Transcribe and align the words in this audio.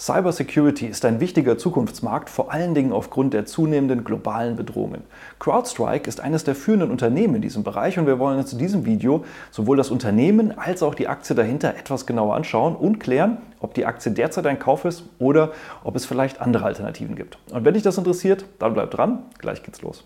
Cybersecurity 0.00 0.86
ist 0.86 1.04
ein 1.04 1.20
wichtiger 1.20 1.58
Zukunftsmarkt, 1.58 2.30
vor 2.30 2.50
allen 2.50 2.74
Dingen 2.74 2.90
aufgrund 2.90 3.34
der 3.34 3.44
zunehmenden 3.44 4.02
globalen 4.02 4.56
Bedrohungen. 4.56 5.02
CrowdStrike 5.38 6.08
ist 6.08 6.20
eines 6.20 6.42
der 6.42 6.54
führenden 6.54 6.90
Unternehmen 6.90 7.34
in 7.34 7.42
diesem 7.42 7.64
Bereich 7.64 7.98
und 7.98 8.06
wir 8.06 8.18
wollen 8.18 8.38
uns 8.38 8.50
in 8.50 8.58
diesem 8.58 8.86
Video 8.86 9.26
sowohl 9.50 9.76
das 9.76 9.90
Unternehmen 9.90 10.56
als 10.56 10.82
auch 10.82 10.94
die 10.94 11.06
Aktie 11.06 11.36
dahinter 11.36 11.74
etwas 11.76 12.06
genauer 12.06 12.34
anschauen 12.34 12.76
und 12.76 12.98
klären, 12.98 13.42
ob 13.60 13.74
die 13.74 13.84
Aktie 13.84 14.10
derzeit 14.10 14.46
ein 14.46 14.58
Kauf 14.58 14.86
ist 14.86 15.04
oder 15.18 15.52
ob 15.84 15.96
es 15.96 16.06
vielleicht 16.06 16.40
andere 16.40 16.64
Alternativen 16.64 17.14
gibt. 17.14 17.36
Und 17.52 17.66
wenn 17.66 17.74
dich 17.74 17.82
das 17.82 17.98
interessiert, 17.98 18.46
dann 18.58 18.72
bleib 18.72 18.92
dran, 18.92 19.24
gleich 19.38 19.62
geht's 19.62 19.82
los. 19.82 20.04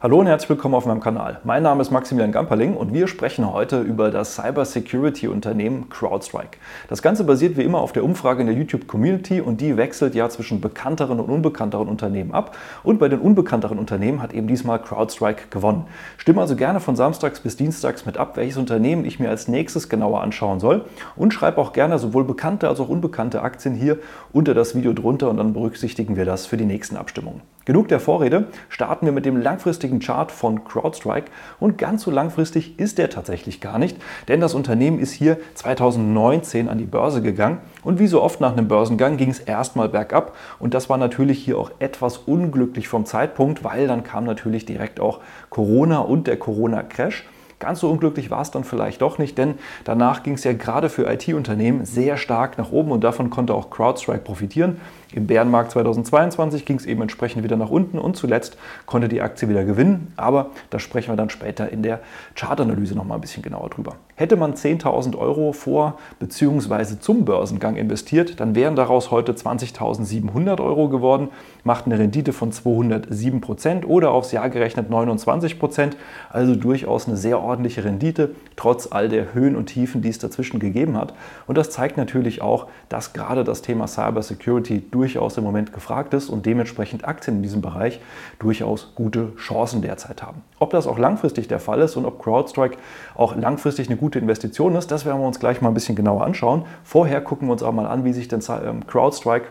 Hallo 0.00 0.20
und 0.20 0.28
herzlich 0.28 0.50
willkommen 0.50 0.76
auf 0.76 0.86
meinem 0.86 1.00
Kanal. 1.00 1.40
Mein 1.42 1.64
Name 1.64 1.82
ist 1.82 1.90
Maximilian 1.90 2.30
Gamperling 2.30 2.76
und 2.76 2.94
wir 2.94 3.08
sprechen 3.08 3.52
heute 3.52 3.80
über 3.80 4.12
das 4.12 4.36
Cybersecurity-Unternehmen 4.36 5.88
CrowdStrike. 5.88 6.56
Das 6.88 7.02
Ganze 7.02 7.24
basiert 7.24 7.56
wie 7.56 7.64
immer 7.64 7.80
auf 7.80 7.90
der 7.90 8.04
Umfrage 8.04 8.42
in 8.42 8.46
der 8.46 8.54
YouTube-Community 8.54 9.40
und 9.40 9.60
die 9.60 9.76
wechselt 9.76 10.14
ja 10.14 10.28
zwischen 10.28 10.60
bekannteren 10.60 11.18
und 11.18 11.28
unbekannteren 11.28 11.88
Unternehmen 11.88 12.30
ab. 12.30 12.56
Und 12.84 13.00
bei 13.00 13.08
den 13.08 13.18
unbekannteren 13.18 13.76
Unternehmen 13.76 14.22
hat 14.22 14.32
eben 14.32 14.46
diesmal 14.46 14.80
CrowdStrike 14.80 15.48
gewonnen. 15.50 15.86
Stimme 16.16 16.42
also 16.42 16.54
gerne 16.54 16.78
von 16.78 16.94
Samstags 16.94 17.40
bis 17.40 17.56
Dienstags 17.56 18.06
mit 18.06 18.18
ab, 18.18 18.36
welches 18.36 18.56
Unternehmen 18.56 19.04
ich 19.04 19.18
mir 19.18 19.30
als 19.30 19.48
nächstes 19.48 19.88
genauer 19.88 20.20
anschauen 20.20 20.60
soll. 20.60 20.84
Und 21.16 21.34
schreibe 21.34 21.60
auch 21.60 21.72
gerne 21.72 21.98
sowohl 21.98 22.22
bekannte 22.22 22.68
als 22.68 22.78
auch 22.78 22.88
unbekannte 22.88 23.42
Aktien 23.42 23.74
hier 23.74 23.98
unter 24.32 24.54
das 24.54 24.76
Video 24.76 24.92
drunter 24.92 25.28
und 25.28 25.38
dann 25.38 25.54
berücksichtigen 25.54 26.14
wir 26.14 26.24
das 26.24 26.46
für 26.46 26.56
die 26.56 26.66
nächsten 26.66 26.96
Abstimmungen. 26.96 27.42
Genug 27.68 27.88
der 27.88 28.00
Vorrede, 28.00 28.46
starten 28.70 29.04
wir 29.04 29.12
mit 29.12 29.26
dem 29.26 29.36
langfristigen 29.36 29.98
Chart 29.98 30.32
von 30.32 30.64
CrowdStrike 30.64 31.30
und 31.60 31.76
ganz 31.76 32.00
so 32.00 32.10
langfristig 32.10 32.78
ist 32.78 32.96
der 32.96 33.10
tatsächlich 33.10 33.60
gar 33.60 33.78
nicht, 33.78 33.98
denn 34.26 34.40
das 34.40 34.54
Unternehmen 34.54 34.98
ist 34.98 35.12
hier 35.12 35.36
2019 35.52 36.70
an 36.70 36.78
die 36.78 36.86
Börse 36.86 37.20
gegangen 37.20 37.58
und 37.82 37.98
wie 37.98 38.06
so 38.06 38.22
oft 38.22 38.40
nach 38.40 38.52
einem 38.52 38.68
Börsengang 38.68 39.18
ging 39.18 39.28
es 39.28 39.38
erstmal 39.38 39.90
bergab 39.90 40.34
und 40.58 40.72
das 40.72 40.88
war 40.88 40.96
natürlich 40.96 41.44
hier 41.44 41.58
auch 41.58 41.70
etwas 41.78 42.16
unglücklich 42.16 42.88
vom 42.88 43.04
Zeitpunkt, 43.04 43.62
weil 43.64 43.86
dann 43.86 44.02
kam 44.02 44.24
natürlich 44.24 44.64
direkt 44.64 44.98
auch 44.98 45.20
Corona 45.50 45.98
und 45.98 46.26
der 46.26 46.38
Corona-Crash. 46.38 47.26
Ganz 47.58 47.80
so 47.80 47.90
unglücklich 47.90 48.30
war 48.30 48.40
es 48.40 48.52
dann 48.52 48.62
vielleicht 48.62 49.02
doch 49.02 49.18
nicht, 49.18 49.36
denn 49.36 49.54
danach 49.82 50.22
ging 50.22 50.34
es 50.34 50.44
ja 50.44 50.52
gerade 50.52 50.88
für 50.88 51.12
IT-Unternehmen 51.12 51.84
sehr 51.84 52.16
stark 52.16 52.56
nach 52.56 52.70
oben 52.70 52.92
und 52.92 53.02
davon 53.02 53.30
konnte 53.30 53.52
auch 53.52 53.68
CrowdStrike 53.68 54.20
profitieren. 54.20 54.80
Im 55.12 55.26
Bärenmarkt 55.26 55.70
2022 55.70 56.66
ging 56.66 56.76
es 56.76 56.84
eben 56.84 57.00
entsprechend 57.00 57.42
wieder 57.42 57.56
nach 57.56 57.70
unten 57.70 57.98
und 57.98 58.16
zuletzt 58.16 58.58
konnte 58.84 59.08
die 59.08 59.22
Aktie 59.22 59.48
wieder 59.48 59.64
gewinnen, 59.64 60.12
aber 60.16 60.50
da 60.68 60.78
sprechen 60.78 61.10
wir 61.12 61.16
dann 61.16 61.30
später 61.30 61.70
in 61.72 61.82
der 61.82 62.00
Chartanalyse 62.34 62.94
nochmal 62.94 63.16
ein 63.16 63.22
bisschen 63.22 63.42
genauer 63.42 63.70
drüber. 63.70 63.96
Hätte 64.16 64.36
man 64.36 64.52
10.000 64.52 65.16
Euro 65.16 65.52
vor 65.52 65.98
bzw. 66.18 66.98
zum 67.00 67.24
Börsengang 67.24 67.76
investiert, 67.76 68.38
dann 68.38 68.54
wären 68.54 68.76
daraus 68.76 69.10
heute 69.10 69.32
20.700 69.32 70.60
Euro 70.60 70.88
geworden, 70.88 71.28
macht 71.64 71.86
eine 71.86 71.98
Rendite 71.98 72.34
von 72.34 72.52
207 72.52 73.40
Prozent 73.40 73.88
oder 73.88 74.10
aufs 74.10 74.32
Jahr 74.32 74.50
gerechnet 74.50 74.90
29 74.90 75.58
Prozent, 75.58 75.96
also 76.28 76.54
durchaus 76.54 77.08
eine 77.08 77.16
sehr 77.16 77.40
ordentliche 77.40 77.82
Rendite, 77.84 78.34
trotz 78.56 78.88
all 78.90 79.08
der 79.08 79.32
Höhen 79.32 79.56
und 79.56 79.66
Tiefen, 79.66 80.02
die 80.02 80.10
es 80.10 80.18
dazwischen 80.18 80.58
gegeben 80.58 80.98
hat. 80.98 81.14
Und 81.46 81.56
das 81.56 81.70
zeigt 81.70 81.96
natürlich 81.96 82.42
auch, 82.42 82.66
dass 82.90 83.14
gerade 83.14 83.42
das 83.42 83.62
Thema 83.62 83.86
Cybersecurity 83.86 84.80
durchaus 84.98 85.36
im 85.38 85.44
Moment 85.44 85.72
gefragt 85.72 86.12
ist 86.12 86.28
und 86.28 86.44
dementsprechend 86.44 87.06
Aktien 87.06 87.36
in 87.36 87.42
diesem 87.42 87.62
Bereich 87.62 88.00
durchaus 88.40 88.92
gute 88.96 89.34
Chancen 89.36 89.80
derzeit 89.80 90.24
haben. 90.24 90.42
Ob 90.58 90.70
das 90.70 90.88
auch 90.88 90.98
langfristig 90.98 91.46
der 91.46 91.60
Fall 91.60 91.80
ist 91.80 91.96
und 91.96 92.04
ob 92.04 92.20
CrowdStrike 92.20 92.76
auch 93.14 93.36
langfristig 93.36 93.88
eine 93.88 93.96
gute 93.96 94.18
Investition 94.18 94.74
ist, 94.74 94.90
das 94.90 95.06
werden 95.06 95.20
wir 95.20 95.26
uns 95.26 95.38
gleich 95.38 95.60
mal 95.60 95.68
ein 95.68 95.74
bisschen 95.74 95.94
genauer 95.94 96.24
anschauen. 96.24 96.64
Vorher 96.82 97.20
gucken 97.20 97.46
wir 97.46 97.52
uns 97.52 97.62
auch 97.62 97.72
mal 97.72 97.86
an, 97.86 98.04
wie 98.04 98.12
sich 98.12 98.26
denn 98.26 98.42
ähm, 98.64 98.86
CrowdStrike 98.88 99.46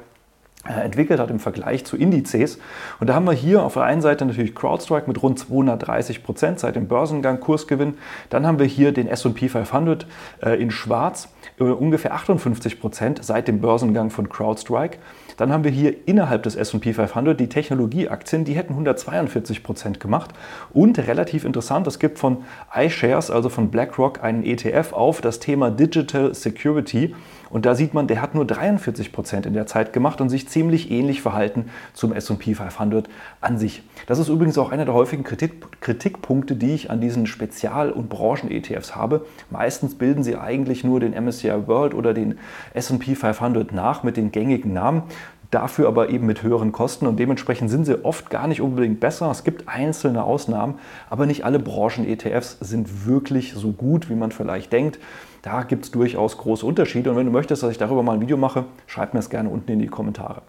äh, 0.68 0.82
entwickelt 0.82 1.20
hat 1.20 1.30
im 1.30 1.40
Vergleich 1.40 1.86
zu 1.86 1.96
Indizes. 1.96 2.60
Und 3.00 3.08
da 3.08 3.14
haben 3.14 3.26
wir 3.26 3.34
hier 3.34 3.64
auf 3.64 3.76
der 3.76 3.84
einen 3.84 4.02
Seite 4.02 4.26
natürlich 4.26 4.54
CrowdStrike 4.54 5.08
mit 5.08 5.22
rund 5.24 5.40
230 5.40 6.24
Prozent 6.24 6.60
seit 6.60 6.76
dem 6.76 6.88
Börsengang 6.88 7.40
Kursgewinn. 7.40 7.98
Dann 8.30 8.46
haben 8.46 8.60
wir 8.60 8.66
hier 8.66 8.92
den 8.92 9.08
S&P 9.08 9.48
500 9.48 10.08
äh, 10.44 10.62
in 10.62 10.72
schwarz, 10.72 11.30
äh, 11.60 11.64
ungefähr 11.64 12.14
58 12.14 12.82
Prozent 12.82 13.24
seit 13.24 13.48
dem 13.48 13.62
Börsengang 13.62 14.10
von 14.10 14.28
CrowdStrike. 14.28 14.98
Dann 15.38 15.54
haben 15.54 15.64
wir 15.64 15.72
hier 15.72 15.96
innerhalb 16.08 16.44
des 16.44 16.56
S&P 16.56 16.94
500 16.94 17.40
die 17.40 17.48
Technologieaktien, 17.48 18.44
die 18.44 18.54
hätten 18.54 18.74
142 18.74 19.64
Prozent 19.64 20.00
gemacht. 20.00 20.32
Und 20.74 20.98
relativ 21.00 21.46
interessant, 21.46 21.88
es 21.88 22.00
gibt 22.00 22.20
von 22.20 22.44
iShares, 22.76 23.32
also 23.32 23.50
von 23.50 23.70
BlackRock, 23.70 24.24
einen 24.24 24.44
ETF 24.44 24.94
auf 24.94 25.22
das 25.22 25.40
Thema 25.40 25.70
Digital 25.72 26.34
Security. 26.34 27.16
Und 27.50 27.66
da 27.66 27.76
sieht 27.76 27.94
man, 27.94 28.08
der 28.08 28.22
hat 28.22 28.36
nur 28.36 28.46
43 28.46 29.12
Prozent 29.12 29.46
in 29.46 29.54
der 29.54 29.68
Zeit 29.68 29.94
gemacht 29.94 30.22
und 30.22 30.30
sich 30.30 30.48
ziemlich 30.48 30.92
ähnlich 30.92 31.22
verhalten 31.22 31.66
zum 31.94 32.14
SP 32.14 32.54
500 32.56 33.08
an 33.42 33.58
sich. 33.58 33.84
Das 34.06 34.20
ist 34.20 34.30
übrigens 34.30 34.58
auch 34.58 34.72
einer 34.72 34.86
der 34.86 34.94
häufigen 34.94 35.24
Kritik 35.24 35.82
Kritikpunkte, 35.82 36.56
die 36.56 36.74
ich 36.74 36.90
an 36.92 37.02
diesen 37.02 37.28
Spezial- 37.28 37.92
und 37.92 38.10
Branchen-ETFs 38.10 38.96
habe. 38.96 39.26
Meistens 39.50 39.96
bilden 39.96 40.24
sie 40.24 40.36
eigentlich 40.36 40.84
nur 40.84 41.00
den 41.00 41.14
MSCI 41.14 41.68
World 41.68 41.94
oder 41.94 42.14
den 42.14 42.38
SP 42.76 43.16
500 43.16 43.72
nach 43.72 44.04
mit 44.04 44.18
den 44.18 44.32
gängigen 44.32 44.74
Namen 44.74 45.04
dafür 45.52 45.88
aber 45.88 46.10
eben 46.10 46.26
mit 46.26 46.44
höheren 46.44 46.72
Kosten 46.72 47.08
und 47.08 47.18
dementsprechend 47.18 47.70
sind 47.70 47.86
sie 47.86 48.04
oft 48.04 48.30
gar 48.30 48.48
nicht 48.48 48.62
unbedingt 48.62 49.00
besser. 49.00 49.32
Es 49.32 49.44
gibt 49.44 49.68
einzelne 49.68 50.24
Ausnahmen, 50.24 50.76
aber 51.10 51.26
nicht 51.26 51.46
alle 51.46 51.60
Branchen-ETFs 51.60 52.58
sind 52.60 53.06
wirklich 53.06 53.54
so 53.54 53.72
gut, 53.72 54.10
wie 54.10 54.16
man 54.16 54.32
vielleicht 54.32 54.74
denkt. 54.74 55.00
Da 55.42 55.64
gibt 55.64 55.86
es 55.86 55.92
durchaus 55.92 56.38
große 56.38 56.66
Unterschiede 56.66 57.10
und 57.10 57.16
wenn 57.16 57.26
du 57.26 57.32
möchtest, 57.32 57.64
dass 57.64 57.72
ich 57.72 57.78
darüber 57.78 58.04
mal 58.04 58.14
ein 58.14 58.22
Video 58.22 58.38
mache, 58.38 58.66
schreib 58.86 59.14
mir 59.14 59.20
es 59.20 59.30
gerne 59.30 59.50
unten 59.50 59.72
in 59.72 59.80
die 59.80 59.88
Kommentare. 59.88 60.42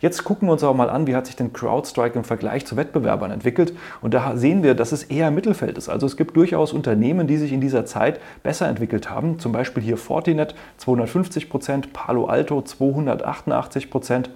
Jetzt 0.00 0.24
gucken 0.24 0.48
wir 0.48 0.52
uns 0.52 0.62
aber 0.62 0.74
mal 0.74 0.90
an, 0.90 1.06
wie 1.06 1.16
hat 1.16 1.26
sich 1.26 1.36
denn 1.36 1.52
CrowdStrike 1.52 2.18
im 2.18 2.24
Vergleich 2.24 2.66
zu 2.66 2.76
Wettbewerbern 2.76 3.30
entwickelt 3.30 3.74
und 4.00 4.14
da 4.14 4.36
sehen 4.36 4.62
wir, 4.62 4.74
dass 4.74 4.92
es 4.92 5.04
eher 5.04 5.30
Mittelfeld 5.30 5.78
ist. 5.78 5.88
Also 5.88 6.06
es 6.06 6.16
gibt 6.16 6.36
durchaus 6.36 6.72
Unternehmen, 6.72 7.26
die 7.26 7.36
sich 7.36 7.52
in 7.52 7.60
dieser 7.60 7.86
Zeit 7.86 8.20
besser 8.42 8.68
entwickelt 8.68 9.10
haben, 9.10 9.38
zum 9.38 9.52
Beispiel 9.52 9.82
hier 9.82 9.96
Fortinet 9.96 10.54
250 10.78 11.48
Prozent, 11.50 11.92
Palo 11.92 12.26
Alto 12.26 12.62
288 12.62 13.90
Prozent, 13.90 14.30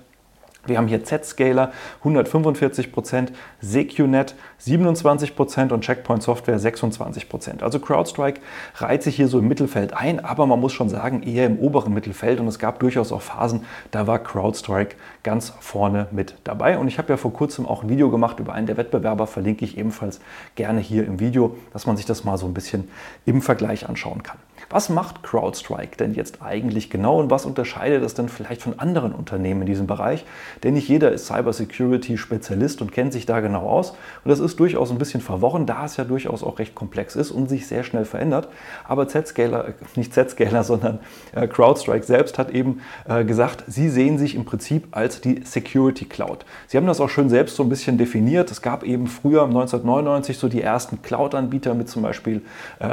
wir 0.69 0.79
haben 0.79 0.89
hier 0.89 1.05
Z-Scaler 1.05 1.73
145%, 2.05 3.29
SecuNet 3.61 4.35
27% 4.61 5.73
und 5.73 5.83
Checkpoint 5.83 6.23
Software 6.23 6.59
26%. 6.59 7.63
Also 7.63 7.79
CrowdStrike 7.79 8.41
reiht 8.77 9.03
sich 9.03 9.17
hier 9.17 9.29
so 9.29 9.39
im 9.39 9.49
Mittelfeld 9.49 9.95
ein, 9.95 10.25
aber 10.25 10.47
man 10.47 10.61
muss 10.61 10.73
schon 10.73 10.89
sagen, 10.89 11.23
eher 11.23 11.47
im 11.47 11.59
oberen 11.59 11.95
Mittelfeld. 11.95 12.41
Und 12.41 12.49
es 12.49 12.59
gab 12.59 12.81
durchaus 12.81 13.13
auch 13.13 13.23
Phasen, 13.23 13.65
da 13.91 14.07
war 14.07 14.19
CrowdStrike 14.19 14.97
ganz 15.23 15.53
vorne 15.61 16.09
mit 16.11 16.35
dabei. 16.45 16.79
Und 16.79 16.89
ich 16.89 16.99
habe 16.99 17.11
ja 17.11 17.17
vor 17.17 17.33
kurzem 17.33 17.67
auch 17.67 17.83
ein 17.83 17.89
Video 17.89 18.11
gemacht 18.11 18.41
über 18.41 18.53
einen 18.53 18.67
der 18.67 18.77
Wettbewerber, 18.77 19.27
verlinke 19.27 19.65
ich 19.65 19.79
ebenfalls 19.79 20.21
gerne 20.55 20.81
hier 20.81 21.07
im 21.07 21.21
Video, 21.21 21.57
dass 21.73 21.87
man 21.87 21.97
sich 21.97 22.07
das 22.07 22.25
mal 22.25 22.39
so 22.39 22.47
ein 22.47 22.55
bisschen 22.55 22.89
im 23.27 23.43
Vergleich 23.43 23.89
anschauen 23.89 24.23
kann. 24.23 24.39
Was 24.71 24.91
macht 24.91 25.23
CrowdStrike 25.23 25.97
denn 25.97 26.13
jetzt 26.13 26.43
eigentlich 26.43 26.91
genau 26.91 27.19
und 27.19 27.31
was 27.31 27.47
unterscheidet 27.47 28.05
es 28.05 28.13
denn 28.13 28.29
vielleicht 28.29 28.61
von 28.61 28.79
anderen 28.79 29.13
Unternehmen 29.13 29.63
in 29.63 29.67
diesem 29.67 29.87
Bereich? 29.87 30.27
Denn 30.63 30.75
nicht 30.75 30.89
jeder 30.91 31.11
ist 31.11 31.27
Cybersecurity-Spezialist 31.27 32.83
und 32.83 32.93
kennt 32.93 33.15
sich 33.15 33.25
da 33.25 33.41
genau 33.41 33.67
aus. 33.67 33.93
Und 34.25 34.31
das 34.31 34.41
ist 34.41 34.61
durchaus 34.61 34.91
ein 34.91 34.99
bisschen 34.99 35.23
verworren, 35.23 35.65
da 35.65 35.87
es 35.87 35.97
ja 35.97 36.05
durchaus 36.05 36.43
auch 36.43 36.59
recht 36.59 36.75
komplex 36.75 37.17
ist 37.17 37.31
und 37.31 37.49
sich 37.49 37.67
sehr 37.67 37.83
schnell 37.83 38.05
verändert. 38.05 38.49
Aber 38.87 39.09
Z-Scaler, 39.09 39.69
äh, 39.69 39.73
nicht 39.97 40.13
Z-Scaler, 40.13 40.63
sondern 40.65 40.99
äh, 41.35 41.49
CrowdStrike 41.49 42.05
selbst 42.05 42.37
hat 42.37 42.51
eben 42.51 42.83
äh, 43.09 43.25
gesagt, 43.25 43.65
sie 43.69 43.89
sehen 43.89 44.19
sich 44.19 44.35
im 44.35 44.45
Prinzip 44.45 44.89
als 44.91 45.23
die 45.23 45.41
Security 45.45 46.05
Cloud. 46.05 46.45
Sie 46.67 46.77
haben 46.77 46.87
das 46.87 47.01
auch 47.01 47.09
schön 47.09 47.31
selbst 47.31 47.57
so 47.57 47.63
ein 47.63 47.71
bisschen 47.71 47.97
definiert. 47.97 48.51
Es 48.51 48.61
gab 48.61 48.83
eben 48.83 49.07
früher 49.07 49.45
1999 49.45 50.37
so 50.37 50.49
die 50.51 50.61
ersten 50.61 51.01
Cloud-Anbieter 51.01 51.73
mit 51.73 51.89
zum 51.89 52.03
Beispiel 52.03 52.43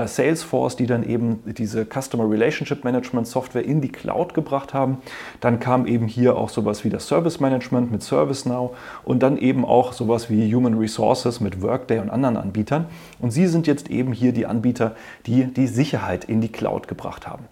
Salesforce, 0.05 0.77
die 0.77 0.87
dann 0.87 1.03
eben 1.03 1.43
die 1.45 1.64
diese 1.65 1.83
Customer 1.83 2.29
Relationship 2.29 2.83
Management 2.83 3.25
Software 3.25 3.65
in 3.65 3.81
die 3.81 3.91
Cloud 3.91 4.35
gebracht 4.35 4.75
haben. 4.75 4.99
Dann 5.41 5.59
kam 5.59 5.87
eben 5.87 6.05
hier 6.05 6.37
auch 6.37 6.49
sowas 6.49 6.83
wie 6.83 6.89
das 6.89 7.07
Service 7.07 7.39
Management 7.39 7.91
mit 7.91 8.03
ServiceNow 8.03 8.77
und 9.03 9.23
dann 9.23 9.35
eben 9.37 9.65
auch 9.65 9.91
sowas 9.91 10.29
wie 10.29 10.53
Human 10.53 10.77
Resources 10.77 11.39
mit 11.39 11.63
Workday 11.63 11.97
und 11.97 12.11
anderen 12.11 12.37
Anbietern. 12.37 12.85
Und 13.19 13.31
sie 13.31 13.47
sind 13.47 13.65
jetzt 13.65 13.89
eben 13.89 14.13
hier 14.13 14.31
die 14.31 14.45
Anbieter, 14.45 14.95
die 15.25 15.45
die 15.45 15.65
Sicherheit 15.65 16.25
in 16.25 16.39
die 16.39 16.51
Cloud 16.51 16.87
gebracht 16.87 17.25
haben. 17.25 17.45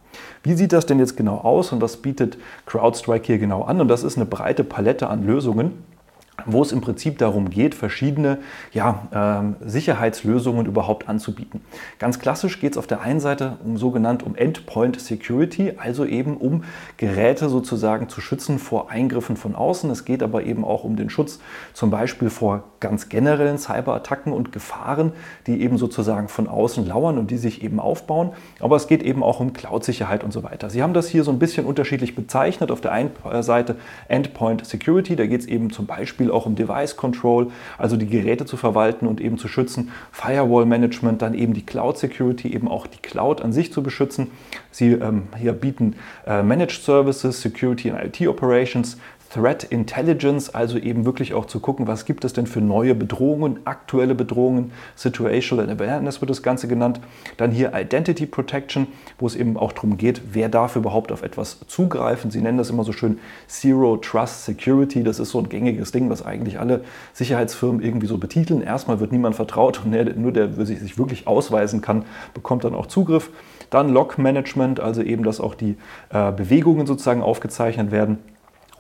Wie 0.43 0.53
sieht 0.53 0.73
das 0.73 0.85
denn 0.85 0.99
jetzt 0.99 1.17
genau 1.17 1.37
aus 1.37 1.71
und 1.71 1.81
was 1.81 1.97
bietet 1.97 2.37
CrowdStrike 2.67 3.25
hier 3.25 3.39
genau 3.39 3.63
an? 3.63 3.81
Und 3.81 3.87
das 3.87 4.03
ist 4.03 4.15
eine 4.15 4.27
breite 4.27 4.63
Palette 4.63 5.09
an 5.09 5.25
Lösungen. 5.25 5.71
Wo 6.45 6.63
es 6.63 6.71
im 6.71 6.81
Prinzip 6.81 7.19
darum 7.19 7.49
geht, 7.49 7.75
verschiedene 7.75 8.39
ja, 8.71 9.07
ähm, 9.13 9.55
Sicherheitslösungen 9.63 10.65
überhaupt 10.65 11.07
anzubieten. 11.07 11.61
Ganz 11.99 12.19
klassisch 12.19 12.59
geht 12.59 12.71
es 12.73 12.77
auf 12.77 12.87
der 12.87 13.01
einen 13.01 13.19
Seite 13.19 13.57
um 13.63 13.77
sogenannt 13.77 14.23
um 14.23 14.35
Endpoint 14.35 14.99
Security, 14.99 15.73
also 15.77 16.05
eben 16.05 16.37
um 16.37 16.63
Geräte 16.97 17.49
sozusagen 17.49 18.09
zu 18.09 18.19
schützen 18.19 18.57
vor 18.57 18.89
Eingriffen 18.89 19.37
von 19.37 19.55
außen. 19.55 19.89
Es 19.91 20.05
geht 20.05 20.23
aber 20.23 20.43
eben 20.43 20.65
auch 20.65 20.83
um 20.83 20.95
den 20.95 21.11
Schutz 21.11 21.39
zum 21.73 21.91
Beispiel 21.91 22.31
vor 22.31 22.63
ganz 22.79 23.09
generellen 23.09 23.57
Cyberattacken 23.59 24.33
und 24.33 24.51
Gefahren, 24.51 25.13
die 25.45 25.61
eben 25.61 25.77
sozusagen 25.77 26.27
von 26.27 26.47
außen 26.47 26.85
lauern 26.85 27.17
und 27.17 27.29
die 27.29 27.37
sich 27.37 27.63
eben 27.63 27.79
aufbauen. 27.79 28.31
Aber 28.59 28.75
es 28.75 28.87
geht 28.87 29.03
eben 29.03 29.23
auch 29.23 29.39
um 29.39 29.53
Cloud-Sicherheit 29.53 30.23
und 30.23 30.33
so 30.33 30.43
weiter. 30.43 30.69
Sie 30.69 30.81
haben 30.81 30.93
das 30.93 31.07
hier 31.07 31.23
so 31.23 31.31
ein 31.31 31.39
bisschen 31.39 31.65
unterschiedlich 31.65 32.15
bezeichnet. 32.15 32.71
Auf 32.71 32.81
der 32.81 32.91
einen 32.91 33.11
Seite 33.41 33.77
Endpoint 34.07 34.65
Security, 34.65 35.15
da 35.15 35.27
geht 35.27 35.41
es 35.41 35.47
eben 35.47 35.69
zum 35.69 35.85
Beispiel 35.85 36.22
auch 36.31 36.45
um 36.45 36.55
Device 36.55 36.95
Control, 36.95 37.47
also 37.77 37.97
die 37.97 38.07
Geräte 38.07 38.45
zu 38.45 38.57
verwalten 38.57 39.07
und 39.07 39.21
eben 39.21 39.37
zu 39.37 39.47
schützen. 39.47 39.91
Firewall 40.11 40.65
Management, 40.65 41.21
dann 41.21 41.33
eben 41.33 41.53
die 41.53 41.65
Cloud 41.65 41.97
Security, 41.97 42.53
eben 42.53 42.67
auch 42.67 42.87
die 42.87 43.01
Cloud 43.01 43.41
an 43.41 43.53
sich 43.53 43.71
zu 43.71 43.83
beschützen. 43.83 44.31
Sie 44.71 44.91
ähm, 44.91 45.23
hier 45.37 45.53
bieten 45.53 45.95
äh, 46.25 46.43
Managed 46.43 46.83
Services, 46.83 47.41
Security 47.41 47.91
and 47.91 48.03
IT 48.03 48.27
Operations, 48.27 48.97
Threat 49.33 49.63
Intelligence, 49.63 50.53
also 50.53 50.77
eben 50.77 51.05
wirklich 51.05 51.33
auch 51.33 51.45
zu 51.45 51.59
gucken, 51.59 51.87
was 51.87 52.05
gibt 52.05 52.23
es 52.23 52.33
denn 52.33 52.45
für 52.45 52.61
neue 52.61 52.93
Bedrohungen, 52.93 53.61
aktuelle 53.65 54.13
Bedrohungen, 54.13 54.71
Situational 54.95 55.71
Awareness 55.71 56.21
wird 56.21 56.29
das 56.29 56.43
Ganze 56.43 56.67
genannt. 56.67 56.99
Dann 57.37 57.49
hier 57.49 57.73
Identity 57.73 58.27
Protection, 58.27 58.85
wo 59.17 59.25
es 59.25 59.35
eben 59.35 59.57
auch 59.57 59.71
darum 59.71 59.97
geht, 59.97 60.21
wer 60.33 60.49
darf 60.49 60.75
überhaupt 60.75 61.11
auf 61.11 61.23
etwas 61.23 61.61
zugreifen. 61.65 62.29
Sie 62.29 62.41
nennen 62.41 62.59
das 62.59 62.69
immer 62.69 62.83
so 62.83 62.91
schön 62.91 63.17
Zero 63.47 63.97
Trust 63.97 64.45
Security. 64.45 65.03
Das 65.03 65.19
ist 65.19 65.31
so 65.31 65.39
ein 65.39 65.49
gängiges 65.49 65.91
Ding, 65.91 66.11
was 66.11 66.23
eigentlich 66.23 66.59
alle 66.59 66.83
Sicherheitsfirmen 67.13 67.81
irgendwie 67.81 68.05
so 68.05 68.19
betiteln. 68.19 68.61
Erstmal 68.61 68.99
wird 68.99 69.11
niemand 69.11 69.35
vertraut 69.35 69.81
und 69.83 70.15
nur 70.15 70.31
der, 70.31 70.45
der 70.45 70.65
sich 70.67 70.99
wirklich 70.99 71.25
ausweisen 71.25 71.81
kann, 71.81 72.05
bekommt 72.35 72.65
dann 72.65 72.75
auch 72.75 72.85
Zugriff. 72.85 73.31
Dann 73.71 73.89
Log 73.89 74.19
Management, 74.19 74.79
also 74.79 75.01
eben, 75.01 75.23
dass 75.23 75.41
auch 75.41 75.55
die 75.55 75.75
äh, 76.11 76.31
Bewegungen 76.31 76.85
sozusagen 76.85 77.23
aufgezeichnet 77.23 77.89
werden 77.89 78.19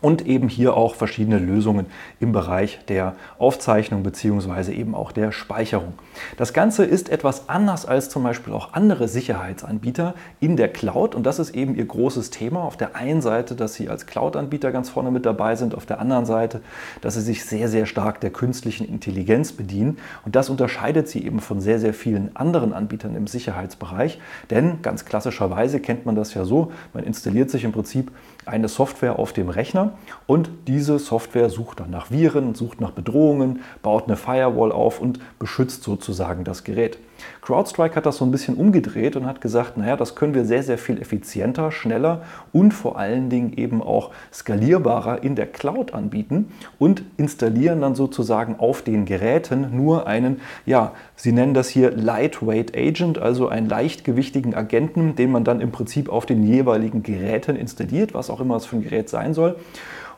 und 0.03 0.27
eben 0.27 0.49
hier 0.49 0.75
auch 0.75 0.95
verschiedene 0.95 1.39
Lösungen 1.39 1.85
im 2.19 2.33
Bereich 2.33 2.79
der 2.89 3.15
Aufzeichnung 3.39 4.03
bzw. 4.03 4.73
eben 4.73 4.95
auch 4.95 5.13
der 5.13 5.31
Speicherung. 5.31 5.93
Das 6.37 6.51
Ganze 6.51 6.83
ist 6.83 7.07
etwas 7.07 7.47
anders 7.47 7.85
als 7.85 8.09
zum 8.09 8.21
Beispiel 8.23 8.53
auch 8.53 8.73
andere 8.73 9.07
Sicherheitsanbieter 9.07 10.13
in 10.41 10.57
der 10.57 10.67
Cloud 10.67 11.15
und 11.15 11.25
das 11.25 11.39
ist 11.39 11.55
eben 11.55 11.75
ihr 11.75 11.85
großes 11.85 12.31
Thema. 12.31 12.63
Auf 12.63 12.75
der 12.75 12.97
einen 12.97 13.21
Seite, 13.21 13.55
dass 13.55 13.75
sie 13.75 13.87
als 13.87 14.05
Cloud-Anbieter 14.05 14.73
ganz 14.73 14.89
vorne 14.89 15.09
mit 15.09 15.25
dabei 15.25 15.55
sind, 15.55 15.73
auf 15.73 15.85
der 15.85 16.01
anderen 16.01 16.25
Seite, 16.25 16.59
dass 16.99 17.13
sie 17.13 17.21
sich 17.21 17.45
sehr, 17.45 17.69
sehr 17.69 17.85
stark 17.85 18.19
der 18.19 18.31
künstlichen 18.31 18.85
Intelligenz 18.85 19.53
bedienen 19.53 19.99
und 20.25 20.35
das 20.35 20.49
unterscheidet 20.49 21.07
sie 21.07 21.25
eben 21.25 21.39
von 21.39 21.61
sehr, 21.61 21.79
sehr 21.79 21.93
vielen 21.93 22.35
anderen 22.35 22.73
Anbietern 22.73 23.15
im 23.15 23.25
Sicherheitsbereich, 23.25 24.19
denn 24.49 24.81
ganz 24.81 25.05
klassischerweise 25.05 25.79
kennt 25.79 26.05
man 26.05 26.15
das 26.15 26.33
ja 26.33 26.43
so, 26.43 26.73
man 26.93 27.05
installiert 27.05 27.49
sich 27.49 27.63
im 27.63 27.71
Prinzip 27.71 28.11
eine 28.45 28.67
Software 28.67 29.19
auf 29.19 29.33
dem 29.33 29.49
Rechner 29.49 29.93
und 30.27 30.49
diese 30.67 30.99
Software 30.99 31.49
sucht 31.49 31.79
dann 31.79 31.89
nach 31.89 32.11
Viren, 32.11 32.55
sucht 32.55 32.81
nach 32.81 32.91
Bedrohungen, 32.91 33.61
baut 33.81 34.05
eine 34.07 34.17
Firewall 34.17 34.71
auf 34.71 34.99
und 34.99 35.19
beschützt 35.39 35.83
sozusagen 35.83 36.43
das 36.43 36.63
Gerät. 36.63 36.97
CrowdStrike 37.41 37.95
hat 37.95 38.05
das 38.05 38.17
so 38.17 38.25
ein 38.25 38.31
bisschen 38.31 38.55
umgedreht 38.55 39.15
und 39.15 39.25
hat 39.25 39.41
gesagt, 39.41 39.77
naja, 39.77 39.97
das 39.97 40.15
können 40.15 40.33
wir 40.33 40.45
sehr, 40.45 40.63
sehr 40.63 40.77
viel 40.77 41.01
effizienter, 41.01 41.71
schneller 41.71 42.21
und 42.51 42.73
vor 42.73 42.97
allen 42.97 43.29
Dingen 43.29 43.53
eben 43.53 43.81
auch 43.81 44.11
skalierbarer 44.31 45.23
in 45.23 45.35
der 45.35 45.47
Cloud 45.47 45.93
anbieten 45.93 46.51
und 46.79 47.03
installieren 47.17 47.81
dann 47.81 47.95
sozusagen 47.95 48.55
auf 48.59 48.81
den 48.81 49.05
Geräten 49.05 49.75
nur 49.75 50.07
einen, 50.07 50.41
ja, 50.65 50.93
sie 51.15 51.31
nennen 51.31 51.53
das 51.53 51.69
hier 51.69 51.91
Lightweight 51.91 52.77
Agent, 52.77 53.17
also 53.17 53.49
einen 53.49 53.67
leichtgewichtigen 53.67 54.55
Agenten, 54.55 55.15
den 55.15 55.31
man 55.31 55.43
dann 55.43 55.59
im 55.61 55.71
Prinzip 55.71 56.09
auf 56.09 56.25
den 56.25 56.43
jeweiligen 56.43 57.03
Geräten 57.03 57.55
installiert, 57.55 58.13
was 58.13 58.29
auch 58.29 58.39
immer 58.39 58.55
es 58.55 58.65
für 58.65 58.77
ein 58.77 58.83
Gerät 58.83 59.09
sein 59.09 59.33
soll 59.33 59.55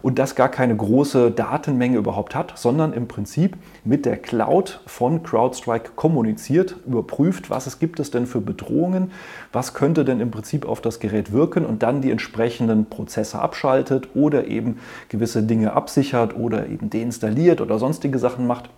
und 0.06 0.19
das 0.19 0.36
gar 0.36 0.50
keine 0.50 0.75
große 0.75 1.31
Datenmenge 1.31 1.98
überhaupt 1.98 2.36
hat, 2.36 2.60
sondern 2.60 2.94
im 2.94 3.07
Prinzip 3.07 3.57
mit 3.84 4.06
der 4.06 4.18
Cloud 4.18 4.80
von 4.86 5.24
CrowdStrike 5.24 5.94
kommuniziert, 5.96 6.75
überprüft, 6.86 7.50
was 7.50 7.66
es 7.66 7.80
gibt 7.80 8.00
es 8.00 8.12
denn 8.12 8.28
für 8.28 8.40
Bedrohungen, 8.40 9.10
was 9.52 9.74
könnte 9.74 10.06
denn 10.06 10.19
im 10.19 10.30
Prinzip 10.30 10.68
auf 10.68 10.80
das 10.80 11.00
Gerät 11.00 11.31
wirken 11.31 11.66
und 11.66 11.81
dann 11.81 12.02
die 12.02 12.12
entsprechenden 12.12 12.86
Prozesse 12.86 13.40
abschaltet 13.40 14.10
oder 14.13 14.46
eben 14.46 14.78
gewisse 15.10 15.42
Dinge 15.42 15.74
absichert 15.74 16.38
oder 16.38 16.68
eben 16.68 16.92
deinstalliert 16.92 17.60
oder 17.60 17.80
sonstige 17.80 18.19
Sachen 18.19 18.46
macht 18.46 18.69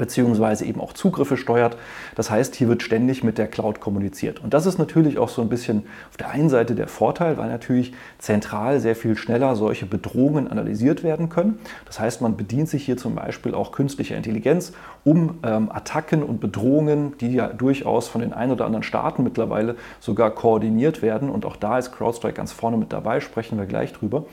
beziehungsweise 0.00 0.64
eben 0.64 0.80
auch 0.80 0.92
Zugriffe 0.92 1.36
steuert. 1.36 1.76
Das 2.16 2.30
heißt, 2.30 2.56
hier 2.56 2.66
wird 2.66 2.82
ständig 2.82 3.22
mit 3.22 3.38
der 3.38 3.46
Cloud 3.46 3.78
kommuniziert. 3.78 4.42
Und 4.42 4.52
das 4.52 4.66
ist 4.66 4.78
natürlich 4.78 5.18
auch 5.18 5.28
so 5.28 5.42
ein 5.42 5.48
bisschen 5.48 5.84
auf 6.10 6.16
der 6.16 6.30
einen 6.30 6.48
Seite 6.48 6.74
der 6.74 6.88
Vorteil, 6.88 7.38
weil 7.38 7.48
natürlich 7.48 7.92
zentral 8.18 8.80
sehr 8.80 8.96
viel 8.96 9.16
schneller 9.16 9.54
solche 9.54 9.86
Bedrohungen 9.86 10.48
analysiert 10.48 11.04
werden 11.04 11.28
können. 11.28 11.60
Das 11.86 12.00
heißt, 12.00 12.20
man 12.20 12.36
bedient 12.36 12.68
sich 12.68 12.84
hier 12.84 12.96
zum 12.96 13.14
Beispiel 13.14 13.54
auch 13.54 13.70
künstlicher 13.70 14.16
Intelligenz, 14.16 14.72
um 15.04 15.38
ähm, 15.44 15.70
Attacken 15.70 16.22
und 16.22 16.40
Bedrohungen, 16.40 17.16
die 17.18 17.34
ja 17.34 17.48
durchaus 17.48 18.08
von 18.08 18.22
den 18.22 18.32
ein 18.32 18.50
oder 18.50 18.64
anderen 18.64 18.82
Staaten 18.82 19.22
mittlerweile 19.22 19.76
sogar 20.00 20.30
koordiniert 20.30 21.02
werden. 21.02 21.30
Und 21.30 21.46
auch 21.46 21.56
da 21.56 21.78
ist 21.78 21.92
CrowdStrike 21.92 22.34
ganz 22.34 22.52
vorne 22.52 22.76
mit 22.76 22.92
dabei, 22.92 23.20
sprechen 23.20 23.58
wir 23.58 23.66
gleich 23.66 23.92
drüber. 23.92 24.24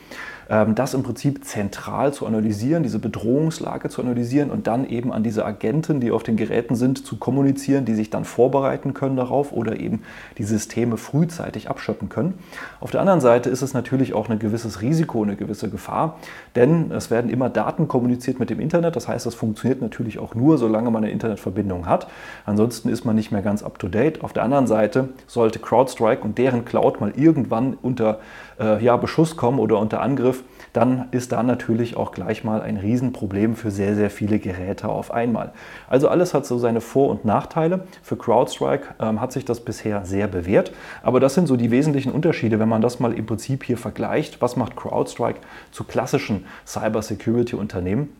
Ähm, 0.50 0.74
das 0.74 0.94
im 0.94 1.02
Prinzip 1.02 1.44
zentral 1.44 2.14
zu 2.14 2.26
analysieren, 2.26 2.82
diese 2.82 2.98
Bedrohungslage 2.98 3.90
zu 3.90 4.00
analysieren 4.00 4.50
und 4.50 4.66
dann 4.66 4.88
eben 4.88 5.12
an 5.12 5.22
diese 5.22 5.44
Agenten, 5.44 6.00
die 6.00 6.10
auf 6.10 6.22
den 6.22 6.36
Geräten 6.36 6.74
sind, 6.74 7.06
zu 7.06 7.16
kommunizieren, 7.16 7.84
die 7.84 7.94
sich 7.94 8.08
dann 8.08 8.24
vorbereiten 8.24 8.94
können 8.94 9.16
darauf 9.16 9.52
oder 9.52 9.78
eben 9.78 10.02
die 10.38 10.44
Systeme 10.44 10.96
frühzeitig 10.96 11.68
abschöpfen 11.68 12.08
können. 12.08 12.38
Auf 12.80 12.90
der 12.90 13.00
anderen 13.00 13.20
Seite 13.20 13.50
ist 13.50 13.60
es 13.60 13.74
natürlich 13.74 14.14
auch 14.14 14.30
ein 14.30 14.38
gewisses 14.38 14.80
Risiko, 14.80 15.22
eine 15.22 15.36
gewisse 15.36 15.68
Gefahr, 15.68 16.18
denn 16.56 16.90
es 16.92 17.10
werden 17.10 17.30
immer 17.30 17.50
Daten 17.50 17.86
kommuniziert 17.86 18.38
mit 18.40 18.48
dem 18.48 18.60
Internet. 18.60 18.96
Das 18.96 19.06
heißt, 19.06 19.26
das 19.26 19.34
funktioniert 19.34 19.82
natürlich 19.82 20.18
auch 20.18 20.34
nur, 20.34 20.56
solange 20.56 20.90
man 20.90 21.04
eine 21.04 21.12
Internetverbindung 21.12 21.86
hat. 21.86 22.08
Ansonsten 22.46 22.88
ist 22.88 23.04
man 23.04 23.16
nicht 23.16 23.32
mehr 23.32 23.42
ganz 23.42 23.62
up-to-date. 23.62 24.24
Auf 24.24 24.32
der 24.32 24.44
anderen 24.44 24.66
Seite 24.66 25.10
sollte 25.26 25.58
CrowdStrike 25.58 26.22
und 26.22 26.38
deren 26.38 26.64
Cloud 26.64 27.00
mal 27.00 27.12
irgendwann 27.16 27.76
unter 27.82 28.20
äh, 28.58 28.82
ja, 28.82 28.96
Beschuss 28.96 29.36
kommen 29.36 29.58
oder 29.58 29.78
unter 29.78 30.00
Angriff, 30.00 30.37
dann 30.78 31.08
ist 31.10 31.32
da 31.32 31.42
natürlich 31.42 31.96
auch 31.96 32.12
gleich 32.12 32.44
mal 32.44 32.62
ein 32.62 32.76
Riesenproblem 32.76 33.56
für 33.56 33.72
sehr, 33.72 33.96
sehr 33.96 34.10
viele 34.10 34.38
Geräte 34.38 34.88
auf 34.88 35.10
einmal. 35.10 35.50
Also 35.88 36.06
alles 36.06 36.34
hat 36.34 36.46
so 36.46 36.56
seine 36.56 36.80
Vor- 36.80 37.10
und 37.10 37.24
Nachteile. 37.24 37.88
Für 38.00 38.16
CrowdStrike 38.16 38.94
ähm, 39.00 39.20
hat 39.20 39.32
sich 39.32 39.44
das 39.44 39.58
bisher 39.58 40.04
sehr 40.04 40.28
bewährt, 40.28 40.70
aber 41.02 41.18
das 41.18 41.34
sind 41.34 41.48
so 41.48 41.56
die 41.56 41.72
wesentlichen 41.72 42.12
Unterschiede, 42.12 42.60
wenn 42.60 42.68
man 42.68 42.80
das 42.80 43.00
mal 43.00 43.12
im 43.12 43.26
Prinzip 43.26 43.64
hier 43.64 43.76
vergleicht. 43.76 44.40
Was 44.40 44.54
macht 44.54 44.76
CrowdStrike 44.76 45.40
zu 45.72 45.82
klassischen 45.82 46.46
Cybersecurity-Unternehmen? 46.64 48.10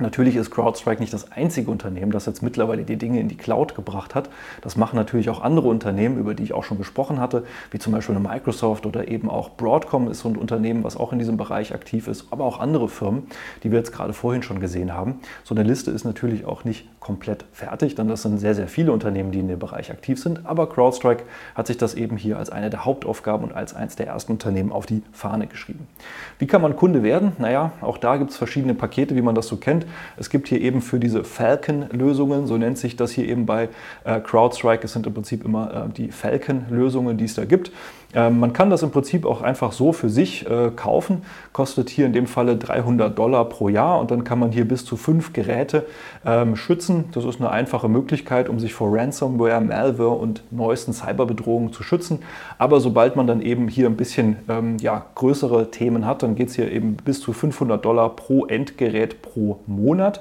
Natürlich 0.00 0.36
ist 0.36 0.50
CrowdStrike 0.52 1.00
nicht 1.00 1.12
das 1.12 1.32
einzige 1.32 1.70
Unternehmen, 1.70 2.12
das 2.12 2.26
jetzt 2.26 2.42
mittlerweile 2.42 2.84
die 2.84 2.96
Dinge 2.96 3.18
in 3.18 3.28
die 3.28 3.36
Cloud 3.36 3.74
gebracht 3.74 4.14
hat. 4.14 4.30
Das 4.60 4.76
machen 4.76 4.94
natürlich 4.94 5.28
auch 5.28 5.42
andere 5.42 5.68
Unternehmen, 5.68 6.18
über 6.18 6.34
die 6.34 6.44
ich 6.44 6.52
auch 6.52 6.62
schon 6.62 6.78
gesprochen 6.78 7.20
hatte, 7.20 7.44
wie 7.72 7.78
zum 7.78 7.92
Beispiel 7.92 8.14
eine 8.14 8.26
Microsoft 8.26 8.86
oder 8.86 9.08
eben 9.08 9.28
auch 9.28 9.50
Broadcom 9.56 10.08
ist 10.08 10.20
so 10.20 10.28
ein 10.28 10.36
Unternehmen, 10.36 10.84
was 10.84 10.96
auch 10.96 11.12
in 11.12 11.18
diesem 11.18 11.36
Bereich 11.36 11.74
aktiv 11.74 12.06
ist, 12.06 12.26
aber 12.30 12.44
auch 12.44 12.60
andere 12.60 12.88
Firmen, 12.88 13.26
die 13.64 13.72
wir 13.72 13.78
jetzt 13.78 13.92
gerade 13.92 14.12
vorhin 14.12 14.44
schon 14.44 14.60
gesehen 14.60 14.94
haben. 14.94 15.20
So 15.42 15.54
eine 15.54 15.64
Liste 15.64 15.90
ist 15.90 16.04
natürlich 16.04 16.44
auch 16.44 16.64
nicht 16.64 16.88
komplett 17.00 17.44
fertig, 17.52 17.96
denn 17.96 18.06
das 18.06 18.22
sind 18.22 18.38
sehr, 18.38 18.54
sehr 18.54 18.68
viele 18.68 18.92
Unternehmen, 18.92 19.32
die 19.32 19.40
in 19.40 19.48
dem 19.48 19.58
Bereich 19.58 19.90
aktiv 19.90 20.20
sind. 20.20 20.46
Aber 20.46 20.68
CrowdStrike 20.68 21.24
hat 21.56 21.66
sich 21.66 21.76
das 21.76 21.94
eben 21.94 22.16
hier 22.16 22.38
als 22.38 22.50
eine 22.50 22.70
der 22.70 22.84
Hauptaufgaben 22.84 23.48
und 23.48 23.52
als 23.52 23.74
eines 23.74 23.96
der 23.96 24.06
ersten 24.06 24.32
Unternehmen 24.32 24.70
auf 24.70 24.86
die 24.86 25.02
Fahne 25.12 25.48
geschrieben. 25.48 25.88
Wie 26.38 26.46
kann 26.46 26.62
man 26.62 26.76
Kunde 26.76 27.02
werden? 27.02 27.32
Naja, 27.38 27.72
auch 27.80 27.98
da 27.98 28.16
gibt 28.16 28.30
es 28.30 28.36
verschiedene 28.36 28.74
Pakete, 28.74 29.16
wie 29.16 29.22
man 29.22 29.34
das 29.34 29.48
so 29.48 29.56
kennt. 29.56 29.86
Es 30.16 30.30
gibt 30.30 30.48
hier 30.48 30.60
eben 30.60 30.82
für 30.82 30.98
diese 30.98 31.24
Falcon-Lösungen, 31.24 32.46
so 32.46 32.56
nennt 32.56 32.78
sich 32.78 32.96
das 32.96 33.12
hier 33.12 33.26
eben 33.26 33.46
bei 33.46 33.68
äh, 34.04 34.20
CrowdStrike, 34.20 34.84
es 34.84 34.92
sind 34.92 35.06
im 35.06 35.14
Prinzip 35.14 35.44
immer 35.44 35.86
äh, 35.88 35.92
die 35.92 36.10
Falcon-Lösungen, 36.10 37.16
die 37.16 37.24
es 37.24 37.34
da 37.34 37.44
gibt. 37.44 37.72
Ähm, 38.14 38.40
man 38.40 38.52
kann 38.52 38.70
das 38.70 38.82
im 38.82 38.90
Prinzip 38.90 39.26
auch 39.26 39.42
einfach 39.42 39.72
so 39.72 39.92
für 39.92 40.08
sich 40.08 40.48
äh, 40.48 40.70
kaufen, 40.74 41.22
kostet 41.52 41.90
hier 41.90 42.06
in 42.06 42.12
dem 42.12 42.26
Falle 42.26 42.56
300 42.56 43.18
Dollar 43.18 43.44
pro 43.44 43.68
Jahr 43.68 44.00
und 44.00 44.10
dann 44.10 44.24
kann 44.24 44.38
man 44.38 44.50
hier 44.50 44.66
bis 44.66 44.84
zu 44.84 44.96
fünf 44.96 45.34
Geräte 45.34 45.84
ähm, 46.24 46.56
schützen. 46.56 47.04
Das 47.12 47.24
ist 47.24 47.40
eine 47.40 47.50
einfache 47.50 47.88
Möglichkeit, 47.88 48.48
um 48.48 48.58
sich 48.58 48.72
vor 48.72 48.96
Ransomware, 48.96 49.60
Malware 49.60 50.10
und 50.10 50.42
neuesten 50.50 50.94
Cyberbedrohungen 50.94 51.72
zu 51.72 51.82
schützen. 51.82 52.20
Aber 52.56 52.80
sobald 52.80 53.16
man 53.16 53.26
dann 53.26 53.42
eben 53.42 53.68
hier 53.68 53.86
ein 53.86 53.96
bisschen 53.96 54.36
ähm, 54.48 54.78
ja, 54.78 55.04
größere 55.14 55.70
Themen 55.70 56.06
hat, 56.06 56.22
dann 56.22 56.34
geht 56.34 56.48
es 56.48 56.54
hier 56.54 56.72
eben 56.72 56.96
bis 56.96 57.20
zu 57.20 57.34
500 57.34 57.84
Dollar 57.84 58.16
pro 58.16 58.46
Endgerät 58.46 59.20
pro 59.20 59.60
Monat. 59.66 60.20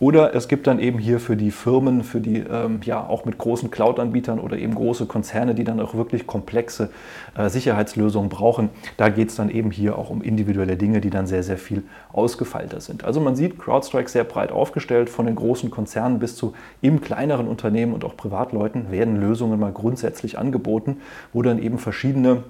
Oder 0.00 0.34
es 0.34 0.46
gibt 0.46 0.66
dann 0.68 0.78
eben 0.78 0.98
hier 0.98 1.18
für 1.18 1.36
die 1.36 1.50
Firmen, 1.50 2.04
für 2.04 2.20
die 2.20 2.38
ähm, 2.38 2.80
ja 2.84 3.04
auch 3.04 3.24
mit 3.24 3.36
großen 3.36 3.70
Cloud-Anbietern 3.70 4.38
oder 4.38 4.56
eben 4.56 4.74
große 4.74 5.06
Konzerne, 5.06 5.54
die 5.54 5.64
dann 5.64 5.80
auch 5.80 5.94
wirklich 5.94 6.26
komplexe 6.26 6.90
äh, 7.36 7.48
Sicherheitslösungen 7.48 8.28
brauchen, 8.28 8.70
da 8.96 9.08
geht 9.08 9.30
es 9.30 9.36
dann 9.36 9.50
eben 9.50 9.72
hier 9.72 9.98
auch 9.98 10.10
um 10.10 10.22
individuelle 10.22 10.76
Dinge, 10.76 11.00
die 11.00 11.10
dann 11.10 11.26
sehr, 11.26 11.42
sehr 11.42 11.58
viel 11.58 11.82
ausgefeilter 12.12 12.80
sind. 12.80 13.04
Also 13.04 13.20
man 13.20 13.34
sieht 13.34 13.58
CrowdStrike 13.58 14.08
sehr 14.08 14.24
breit 14.24 14.52
aufgestellt, 14.52 15.10
von 15.10 15.26
den 15.26 15.34
großen 15.34 15.70
Konzernen 15.70 16.20
bis 16.20 16.36
zu 16.36 16.54
eben 16.80 17.00
kleineren 17.00 17.48
Unternehmen 17.48 17.92
und 17.92 18.04
auch 18.04 18.16
Privatleuten 18.16 18.92
werden 18.92 19.16
Lösungen 19.16 19.58
mal 19.58 19.72
grundsätzlich 19.72 20.38
angeboten, 20.38 20.98
wo 21.32 21.42
dann 21.42 21.60
eben 21.60 21.78
verschiedene 21.78 22.44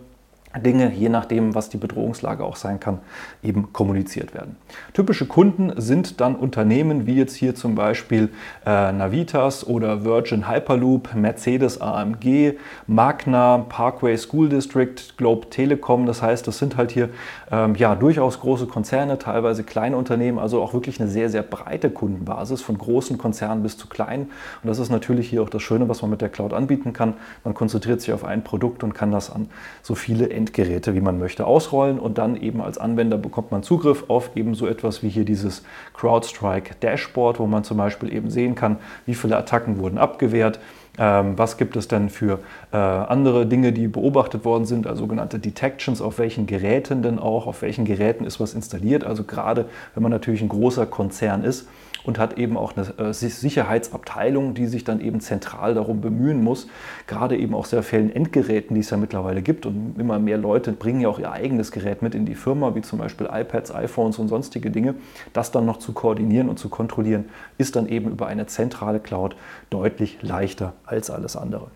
Dinge, 0.56 0.92
je 0.92 1.10
nachdem, 1.10 1.54
was 1.54 1.68
die 1.68 1.76
Bedrohungslage 1.76 2.42
auch 2.42 2.56
sein 2.56 2.80
kann, 2.80 3.00
eben 3.42 3.72
kommuniziert 3.72 4.34
werden. 4.34 4.56
Typische 4.94 5.26
Kunden 5.26 5.72
sind 5.76 6.20
dann 6.20 6.34
Unternehmen 6.34 7.06
wie 7.06 7.16
jetzt 7.16 7.34
hier 7.34 7.54
zum 7.54 7.74
Beispiel 7.74 8.30
äh, 8.64 8.92
Navitas 8.92 9.66
oder 9.66 10.04
Virgin 10.04 10.48
Hyperloop, 10.48 11.14
Mercedes 11.14 11.80
AMG, 11.80 12.54
Magna, 12.86 13.58
Parkway 13.68 14.16
School 14.16 14.48
District, 14.48 14.94
Globe 15.18 15.50
Telecom. 15.50 16.06
Das 16.06 16.22
heißt, 16.22 16.46
das 16.46 16.58
sind 16.58 16.76
halt 16.76 16.92
hier 16.92 17.10
ähm, 17.52 17.74
ja 17.74 17.94
durchaus 17.94 18.40
große 18.40 18.66
Konzerne, 18.66 19.18
teilweise 19.18 19.64
kleine 19.64 19.96
Unternehmen, 19.96 20.38
also 20.38 20.62
auch 20.62 20.72
wirklich 20.72 20.98
eine 20.98 21.10
sehr, 21.10 21.28
sehr 21.28 21.42
breite 21.42 21.90
Kundenbasis 21.90 22.62
von 22.62 22.78
großen 22.78 23.18
Konzernen 23.18 23.62
bis 23.62 23.76
zu 23.76 23.86
kleinen. 23.86 24.30
Und 24.62 24.68
das 24.68 24.78
ist 24.78 24.88
natürlich 24.90 25.28
hier 25.28 25.42
auch 25.42 25.50
das 25.50 25.62
Schöne, 25.62 25.88
was 25.90 26.00
man 26.00 26.10
mit 26.10 26.22
der 26.22 26.30
Cloud 26.30 26.54
anbieten 26.54 26.94
kann. 26.94 27.14
Man 27.44 27.52
konzentriert 27.52 28.00
sich 28.00 28.12
auf 28.12 28.24
ein 28.24 28.42
Produkt 28.42 28.82
und 28.82 28.94
kann 28.94 29.12
das 29.12 29.30
an 29.30 29.48
so 29.82 29.94
viele 29.94 30.30
Endgeräte, 30.38 30.94
wie 30.94 31.00
man 31.00 31.18
möchte, 31.18 31.46
ausrollen 31.46 31.98
und 31.98 32.16
dann 32.16 32.40
eben 32.40 32.62
als 32.62 32.78
Anwender 32.78 33.18
bekommt 33.18 33.50
man 33.50 33.62
Zugriff 33.62 34.04
auf 34.08 34.30
eben 34.36 34.54
so 34.54 34.66
etwas 34.66 35.02
wie 35.02 35.08
hier 35.08 35.24
dieses 35.24 35.64
CrowdStrike 35.94 36.76
Dashboard, 36.80 37.38
wo 37.38 37.46
man 37.46 37.64
zum 37.64 37.76
Beispiel 37.76 38.12
eben 38.12 38.30
sehen 38.30 38.54
kann, 38.54 38.78
wie 39.04 39.14
viele 39.14 39.36
Attacken 39.36 39.78
wurden 39.78 39.98
abgewehrt, 39.98 40.60
ähm, 40.98 41.36
was 41.36 41.56
gibt 41.56 41.76
es 41.76 41.88
denn 41.88 42.08
für 42.08 42.38
äh, 42.72 42.76
andere 42.76 43.46
Dinge, 43.46 43.72
die 43.72 43.88
beobachtet 43.88 44.44
worden 44.44 44.64
sind, 44.64 44.86
also 44.86 45.02
sogenannte 45.02 45.38
Detections, 45.38 46.00
auf 46.00 46.18
welchen 46.18 46.46
Geräten 46.46 47.02
denn 47.02 47.18
auch, 47.18 47.46
auf 47.46 47.62
welchen 47.62 47.84
Geräten 47.84 48.24
ist 48.24 48.40
was 48.40 48.54
installiert. 48.54 49.04
Also 49.04 49.24
gerade 49.24 49.66
wenn 49.94 50.02
man 50.02 50.12
natürlich 50.12 50.42
ein 50.42 50.48
großer 50.48 50.86
Konzern 50.86 51.44
ist, 51.44 51.68
und 52.08 52.18
hat 52.18 52.38
eben 52.38 52.56
auch 52.56 52.72
eine 52.74 53.10
äh, 53.10 53.12
Sicherheitsabteilung, 53.12 54.54
die 54.54 54.66
sich 54.66 54.82
dann 54.82 55.02
eben 55.02 55.20
zentral 55.20 55.74
darum 55.74 56.00
bemühen 56.00 56.42
muss, 56.42 56.66
gerade 57.06 57.36
eben 57.36 57.54
auch 57.54 57.66
sehr 57.66 57.82
vielen 57.82 58.10
Endgeräten, 58.10 58.74
die 58.74 58.80
es 58.80 58.88
ja 58.88 58.96
mittlerweile 58.96 59.42
gibt 59.42 59.66
und 59.66 59.94
immer 59.98 60.18
mehr 60.18 60.38
Leute 60.38 60.72
bringen 60.72 61.02
ja 61.02 61.10
auch 61.10 61.18
ihr 61.18 61.30
eigenes 61.30 61.70
Gerät 61.70 62.00
mit 62.00 62.14
in 62.14 62.24
die 62.24 62.34
Firma, 62.34 62.74
wie 62.74 62.80
zum 62.80 62.98
Beispiel 62.98 63.28
iPads, 63.30 63.74
iPhones 63.74 64.18
und 64.18 64.28
sonstige 64.28 64.70
Dinge, 64.70 64.94
das 65.34 65.50
dann 65.50 65.66
noch 65.66 65.76
zu 65.76 65.92
koordinieren 65.92 66.48
und 66.48 66.58
zu 66.58 66.70
kontrollieren, 66.70 67.26
ist 67.58 67.76
dann 67.76 67.86
eben 67.86 68.10
über 68.10 68.26
eine 68.26 68.46
zentrale 68.46 69.00
Cloud 69.00 69.36
deutlich 69.68 70.16
leichter 70.22 70.72
als 70.86 71.10
alles 71.10 71.36
andere. 71.36 71.66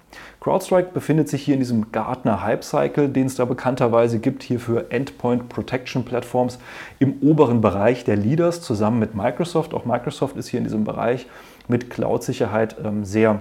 CrowdStrike 0.40 0.92
befindet 0.92 1.28
sich 1.28 1.42
hier 1.42 1.54
in 1.54 1.60
diesem 1.60 1.92
Gartner 1.92 2.42
Hype 2.42 2.64
Cycle, 2.64 3.08
den 3.08 3.26
es 3.26 3.34
da 3.34 3.44
bekannterweise 3.44 4.18
gibt, 4.18 4.42
hier 4.42 4.58
für 4.58 4.90
Endpoint 4.90 5.48
Protection 5.48 6.04
Platforms 6.04 6.58
im 6.98 7.18
oberen 7.20 7.60
Bereich 7.60 8.04
der 8.04 8.16
Leaders 8.16 8.62
zusammen 8.62 8.98
mit 8.98 9.14
Microsoft. 9.14 9.74
Auch 9.74 9.84
Microsoft 9.84 10.21
ist 10.36 10.48
hier 10.48 10.58
in 10.58 10.64
diesem 10.64 10.84
Bereich 10.84 11.26
mit 11.68 11.90
Cloud-Sicherheit 11.90 12.76
ähm, 12.84 13.04
sehr 13.04 13.40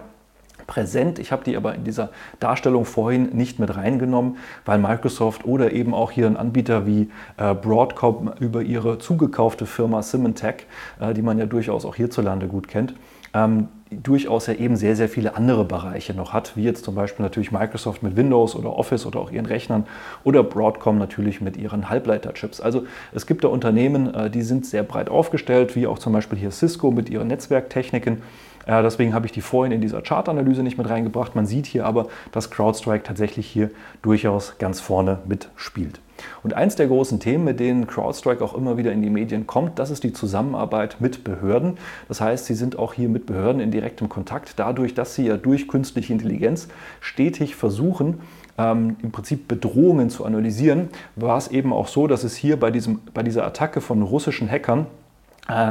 präsent. 0.68 1.20
Ich 1.20 1.32
habe 1.32 1.44
die 1.44 1.58
aber 1.58 1.76
in 1.76 1.84
dieser 1.84 2.10
Darstellung 2.40 2.86
vorhin 2.86 3.36
nicht 3.36 3.60
mit 3.60 3.76
reingenommen, 3.76 4.38
weil 4.66 4.80
Microsoft 4.80 5.46
oder 5.46 5.74
eben 5.74 5.94
auch 5.94 6.12
hier 6.12 6.28
ein 6.28 6.38
Anbieter 6.38 6.86
wie 6.86 7.10
äh, 7.38 7.54
Broadcom 7.54 8.32
über 8.40 8.62
ihre 8.62 8.98
zugekaufte 8.98 9.66
Firma 9.66 10.02
Symantec, 10.02 10.68
äh, 11.00 11.14
die 11.14 11.22
man 11.22 11.38
ja 11.38 11.46
durchaus 11.46 11.86
auch 11.86 11.96
hierzulande 11.96 12.48
gut 12.48 12.68
kennt, 12.68 12.94
ähm, 13.34 13.68
durchaus 13.92 14.48
ja 14.48 14.54
eben 14.54 14.78
sehr, 14.78 14.96
sehr 14.96 15.10
viele 15.10 15.36
andere 15.36 15.66
Bereiche 15.66 16.14
noch 16.14 16.32
hat, 16.32 16.56
wie 16.56 16.64
jetzt 16.64 16.86
zum 16.86 16.96
Beispiel 16.96 17.24
natürlich 17.24 17.52
Microsoft 17.52 18.04
mit 18.04 18.16
Windows 18.16 18.56
oder 18.56 18.78
Office 18.78 19.06
oder 19.06 19.20
auch 19.20 19.32
ihren 19.32 19.46
Rechnern 19.46 19.86
oder 20.24 20.44
Broadcom 20.44 20.98
natürlich 20.98 21.42
mit 21.42 21.58
ihren 21.58 21.90
Halbleiterchips. 21.90 22.62
Also 22.62 22.86
es 23.14 23.28
gibt 23.28 23.44
da 23.44 23.50
Unternehmen, 23.50 24.14
äh, 24.14 24.30
die 24.30 24.44
sind 24.44 24.66
sehr 24.66 24.84
breit 24.84 25.10
aufgestellt, 25.10 25.76
wie 25.76 25.88
auch 25.88 26.00
zum 26.00 26.14
Beispiel 26.14 26.40
hier 26.40 26.52
Cisco 26.52 26.92
mit 26.92 27.10
ihren 27.10 27.28
Netzwerktechniken. 27.28 28.22
Äh, 28.66 28.82
deswegen 28.84 29.14
habe 29.14 29.26
ich 29.26 29.32
die 29.32 29.42
vorhin 29.42 29.72
in 29.72 29.82
dieser 29.82 30.02
Chartanalyse 30.02 30.64
nicht 30.64 30.78
mit 30.78 30.90
reingebracht. 30.90 31.36
Man 31.36 31.46
sieht 31.46 31.66
hier 31.66 31.86
aber, 31.86 32.08
dass 32.32 32.52
CrowdStrike 32.52 33.04
tatsächlich 33.04 33.48
hier 33.48 33.70
durchaus 34.02 34.58
ganz 34.58 34.80
vorne 34.80 35.20
mitspielt. 35.26 36.00
Und 36.44 36.54
eins 36.54 36.76
der 36.76 36.88
großen 36.88 37.20
Themen, 37.20 37.44
mit 37.44 37.60
denen 37.60 37.88
CrowdStrike 37.88 38.44
auch 38.44 38.54
immer 38.54 38.78
wieder 38.78 38.92
in 38.92 39.02
die 39.02 39.10
Medien 39.10 39.48
kommt, 39.48 39.80
das 39.80 39.90
ist 39.90 40.04
die 40.04 40.14
Zusammenarbeit 40.14 40.98
mit 41.00 41.24
Behörden. 41.24 41.78
Das 42.08 42.22
heißt, 42.22 42.46
sie 42.46 42.54
sind 42.54 42.78
auch 42.78 42.94
hier 42.94 43.10
mit 43.10 43.26
Behörden 43.26 43.62
in 43.62 43.72
direktem 43.72 44.10
Kontakt, 44.10 44.54
dadurch, 44.58 44.94
dass 44.94 45.16
sie 45.16 45.26
ja 45.26 45.38
durch 45.38 45.68
künstliche 45.68 46.14
Intelligenz 46.14 46.68
stetig 47.00 47.56
versuchen, 47.56 48.20
ähm, 48.58 48.98
im 49.02 49.12
Prinzip 49.12 49.48
Bedrohungen 49.48 50.10
zu 50.10 50.26
analysieren, 50.26 50.90
war 51.16 51.38
es 51.38 51.48
eben 51.48 51.74
auch 51.74 51.88
so, 51.88 52.08
dass 52.08 52.24
es 52.24 52.36
hier 52.36 52.60
bei, 52.60 52.72
diesem, 52.72 53.00
bei 53.14 53.24
dieser 53.24 53.46
Attacke 53.46 53.82
von 53.82 54.02
russischen 54.02 54.50
Hackern 54.50 54.86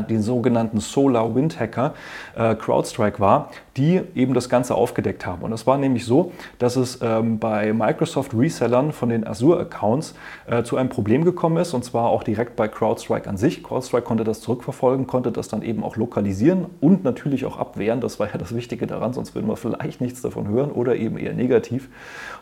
die 0.08 0.18
sogenannten 0.18 0.80
Solar 0.80 1.34
Wind 1.34 1.58
Hacker, 1.58 1.94
äh, 2.36 2.54
CrowdStrike 2.54 3.20
war, 3.20 3.50
die 3.76 4.00
eben 4.14 4.34
das 4.34 4.48
Ganze 4.48 4.74
aufgedeckt 4.74 5.24
haben. 5.24 5.42
Und 5.42 5.52
es 5.52 5.66
war 5.66 5.78
nämlich 5.78 6.04
so, 6.04 6.32
dass 6.58 6.76
es 6.76 6.98
ähm, 7.02 7.38
bei 7.38 7.72
Microsoft 7.72 8.34
Resellern 8.34 8.92
von 8.92 9.08
den 9.08 9.26
Azure-Accounts 9.26 10.14
äh, 10.48 10.64
zu 10.64 10.76
einem 10.76 10.88
Problem 10.88 11.24
gekommen 11.24 11.56
ist, 11.56 11.72
und 11.72 11.84
zwar 11.84 12.10
auch 12.10 12.24
direkt 12.24 12.56
bei 12.56 12.68
CrowdStrike 12.68 13.28
an 13.30 13.36
sich. 13.36 13.62
CrowdStrike 13.62 14.02
konnte 14.02 14.24
das 14.24 14.40
zurückverfolgen, 14.40 15.06
konnte 15.06 15.32
das 15.32 15.48
dann 15.48 15.62
eben 15.62 15.84
auch 15.84 15.96
lokalisieren 15.96 16.66
und 16.80 17.04
natürlich 17.04 17.46
auch 17.46 17.56
abwehren. 17.56 18.00
Das 18.00 18.18
war 18.18 18.28
ja 18.28 18.38
das 18.38 18.54
Wichtige 18.54 18.86
daran, 18.86 19.12
sonst 19.12 19.34
würden 19.34 19.46
wir 19.46 19.56
vielleicht 19.56 20.00
nichts 20.00 20.20
davon 20.20 20.48
hören 20.48 20.72
oder 20.72 20.96
eben 20.96 21.16
eher 21.16 21.32
negativ 21.32 21.88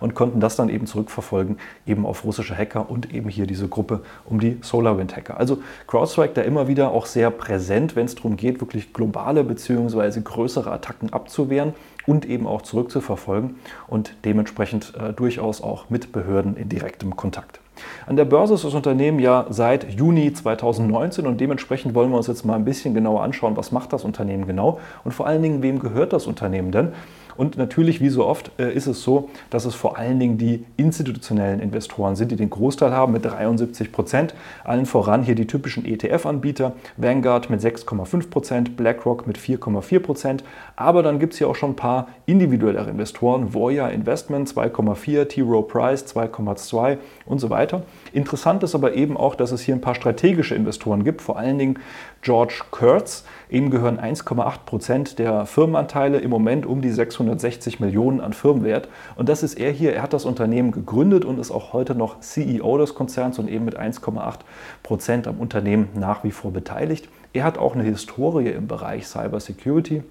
und 0.00 0.14
konnten 0.14 0.40
das 0.40 0.56
dann 0.56 0.70
eben 0.70 0.87
zurückverfolgen, 0.87 1.58
eben 1.87 2.06
auf 2.06 2.25
russische 2.25 2.56
Hacker 2.56 2.90
und 2.90 3.12
eben 3.14 3.28
hier 3.28 3.47
diese 3.47 3.68
Gruppe 3.68 4.00
um 4.25 4.40
die 4.40 4.58
SolarWind 4.62 5.14
Hacker. 5.14 5.38
Also 5.38 5.58
CrowdStrike 5.87 6.35
da 6.35 6.42
immer 6.42 6.68
wieder 6.68 6.90
auch 6.90 7.06
sehr 7.06 7.17
präsent, 7.30 7.96
wenn 7.96 8.06
es 8.06 8.14
darum 8.14 8.37
geht, 8.37 8.60
wirklich 8.60 8.92
globale 8.92 9.44
bzw. 9.44 10.20
größere 10.22 10.70
Attacken 10.70 11.12
abzuwehren 11.12 11.75
und 12.06 12.25
eben 12.25 12.46
auch 12.46 12.62
zurückzuverfolgen 12.62 13.56
und 13.87 14.14
dementsprechend 14.25 14.94
äh, 14.98 15.12
durchaus 15.12 15.62
auch 15.62 15.90
mit 15.90 16.12
Behörden 16.12 16.56
in 16.56 16.68
direktem 16.68 17.16
Kontakt. 17.16 17.60
An 18.06 18.16
der 18.16 18.25
Börse 18.25 18.54
ist 18.54 18.64
das 18.64 18.75
Unternehmen 18.75 19.18
ja 19.18 19.46
seit 19.50 19.92
Juni 19.92 20.32
2019 20.32 21.26
und 21.26 21.40
dementsprechend 21.40 21.94
wollen 21.94 22.10
wir 22.10 22.16
uns 22.16 22.26
jetzt 22.26 22.44
mal 22.44 22.54
ein 22.54 22.64
bisschen 22.64 22.94
genauer 22.94 23.22
anschauen, 23.22 23.56
was 23.56 23.72
macht 23.72 23.92
das 23.92 24.04
Unternehmen 24.04 24.46
genau 24.46 24.80
und 25.04 25.12
vor 25.12 25.26
allen 25.26 25.42
Dingen, 25.42 25.62
wem 25.62 25.78
gehört 25.78 26.12
das 26.12 26.26
Unternehmen 26.26 26.72
denn? 26.72 26.92
Und 27.38 27.57
natürlich, 27.57 28.00
wie 28.00 28.09
so 28.09 28.26
oft, 28.26 28.50
äh, 28.59 28.75
ist 28.75 28.88
es 28.88 29.02
so, 29.02 29.30
dass 29.49 29.64
es 29.64 29.76
vor 29.76 29.97
allen 29.97 30.18
Dingen 30.18 30.38
die 30.38 30.64
institutionellen 30.76 31.61
Investoren 31.61 32.16
sind, 32.16 32.33
die 32.33 32.37
den 32.37 32.50
Großteil 32.50 32.90
haben 32.90 33.12
mit 33.12 33.25
73 33.25 33.92
Prozent. 33.92 34.35
Allen 34.64 34.87
voran 34.87 35.23
hier 35.23 35.37
die 35.37 35.47
typischen 35.47 35.85
ETF-Anbieter, 35.85 36.73
Vanguard 36.97 37.49
mit 37.49 37.61
6,5 37.61 38.28
Prozent, 38.28 38.76
BlackRock 38.76 39.28
mit 39.28 39.38
4,4 39.38 40.00
Prozent. 40.00 40.45
Aber 40.75 41.04
dann 41.04 41.21
gibt 41.21 41.33
es 41.33 41.38
hier 41.38 41.49
auch 41.49 41.54
schon 41.54 41.71
ein 41.71 41.76
paar 41.76 42.09
individuellere 42.26 42.90
Investoren, 42.90 43.54
Voya 43.54 43.87
Investment 43.88 44.49
2,4, 44.49 45.28
T. 45.28 45.40
Rowe 45.42 45.62
Price 45.62 46.04
2,2 46.07 46.99
und 47.25 47.38
so 47.38 47.50
weiter. 47.50 47.83
Interessant 48.12 48.64
ist 48.64 48.75
aber 48.75 48.95
eben 48.95 49.16
auch, 49.16 49.37
dass 49.37 49.52
es 49.52 49.61
hier 49.61 49.76
ein 49.76 49.80
paar 49.80 49.95
strategische 49.95 50.57
Investoren 50.57 51.04
gibt, 51.04 51.23
vor 51.23 51.38
allen 51.38 51.59
Dingen 51.59 51.78
George 52.21 52.62
Kurtz. 52.73 53.25
Ihm 53.50 53.71
gehören 53.71 53.99
1,8 53.99 54.59
Prozent 54.67 55.19
der 55.19 55.47
Firmenanteile 55.47 56.19
im 56.19 56.28
Moment 56.28 56.67
um 56.67 56.83
die 56.83 56.90
660 56.90 57.81
Millionen 57.81 58.21
an 58.21 58.35
Firmenwert. 58.35 58.88
Und 59.17 59.31
das 59.31 59.43
ist 59.43 59.55
er 59.55 59.73
hier. 59.73 59.95
Er 59.95 60.02
hat 60.02 60.12
das 60.12 60.26
Unternehmen 60.26 60.71
gegründet 60.71 61.25
und 61.25 61.38
ist 61.38 61.50
auch 61.50 61.73
heute 61.73 61.95
noch 61.95 62.21
CEO 62.21 62.76
des 62.76 62.95
Konzerns 62.95 63.38
und 63.38 63.49
eben 63.49 63.64
mit 63.64 63.78
1,8 63.78 64.40
Prozent 64.83 65.26
am 65.26 65.38
Unternehmen 65.38 65.88
nach 65.95 66.25
wie 66.25 66.31
vor 66.31 66.52
beteiligt. 66.52 67.09
Er 67.33 67.45
hat 67.45 67.57
auch 67.57 67.75
eine 67.75 67.85
Historie 67.85 68.49
im 68.50 68.67
Bereich 68.67 69.07
Cybersecurity. 69.07 70.02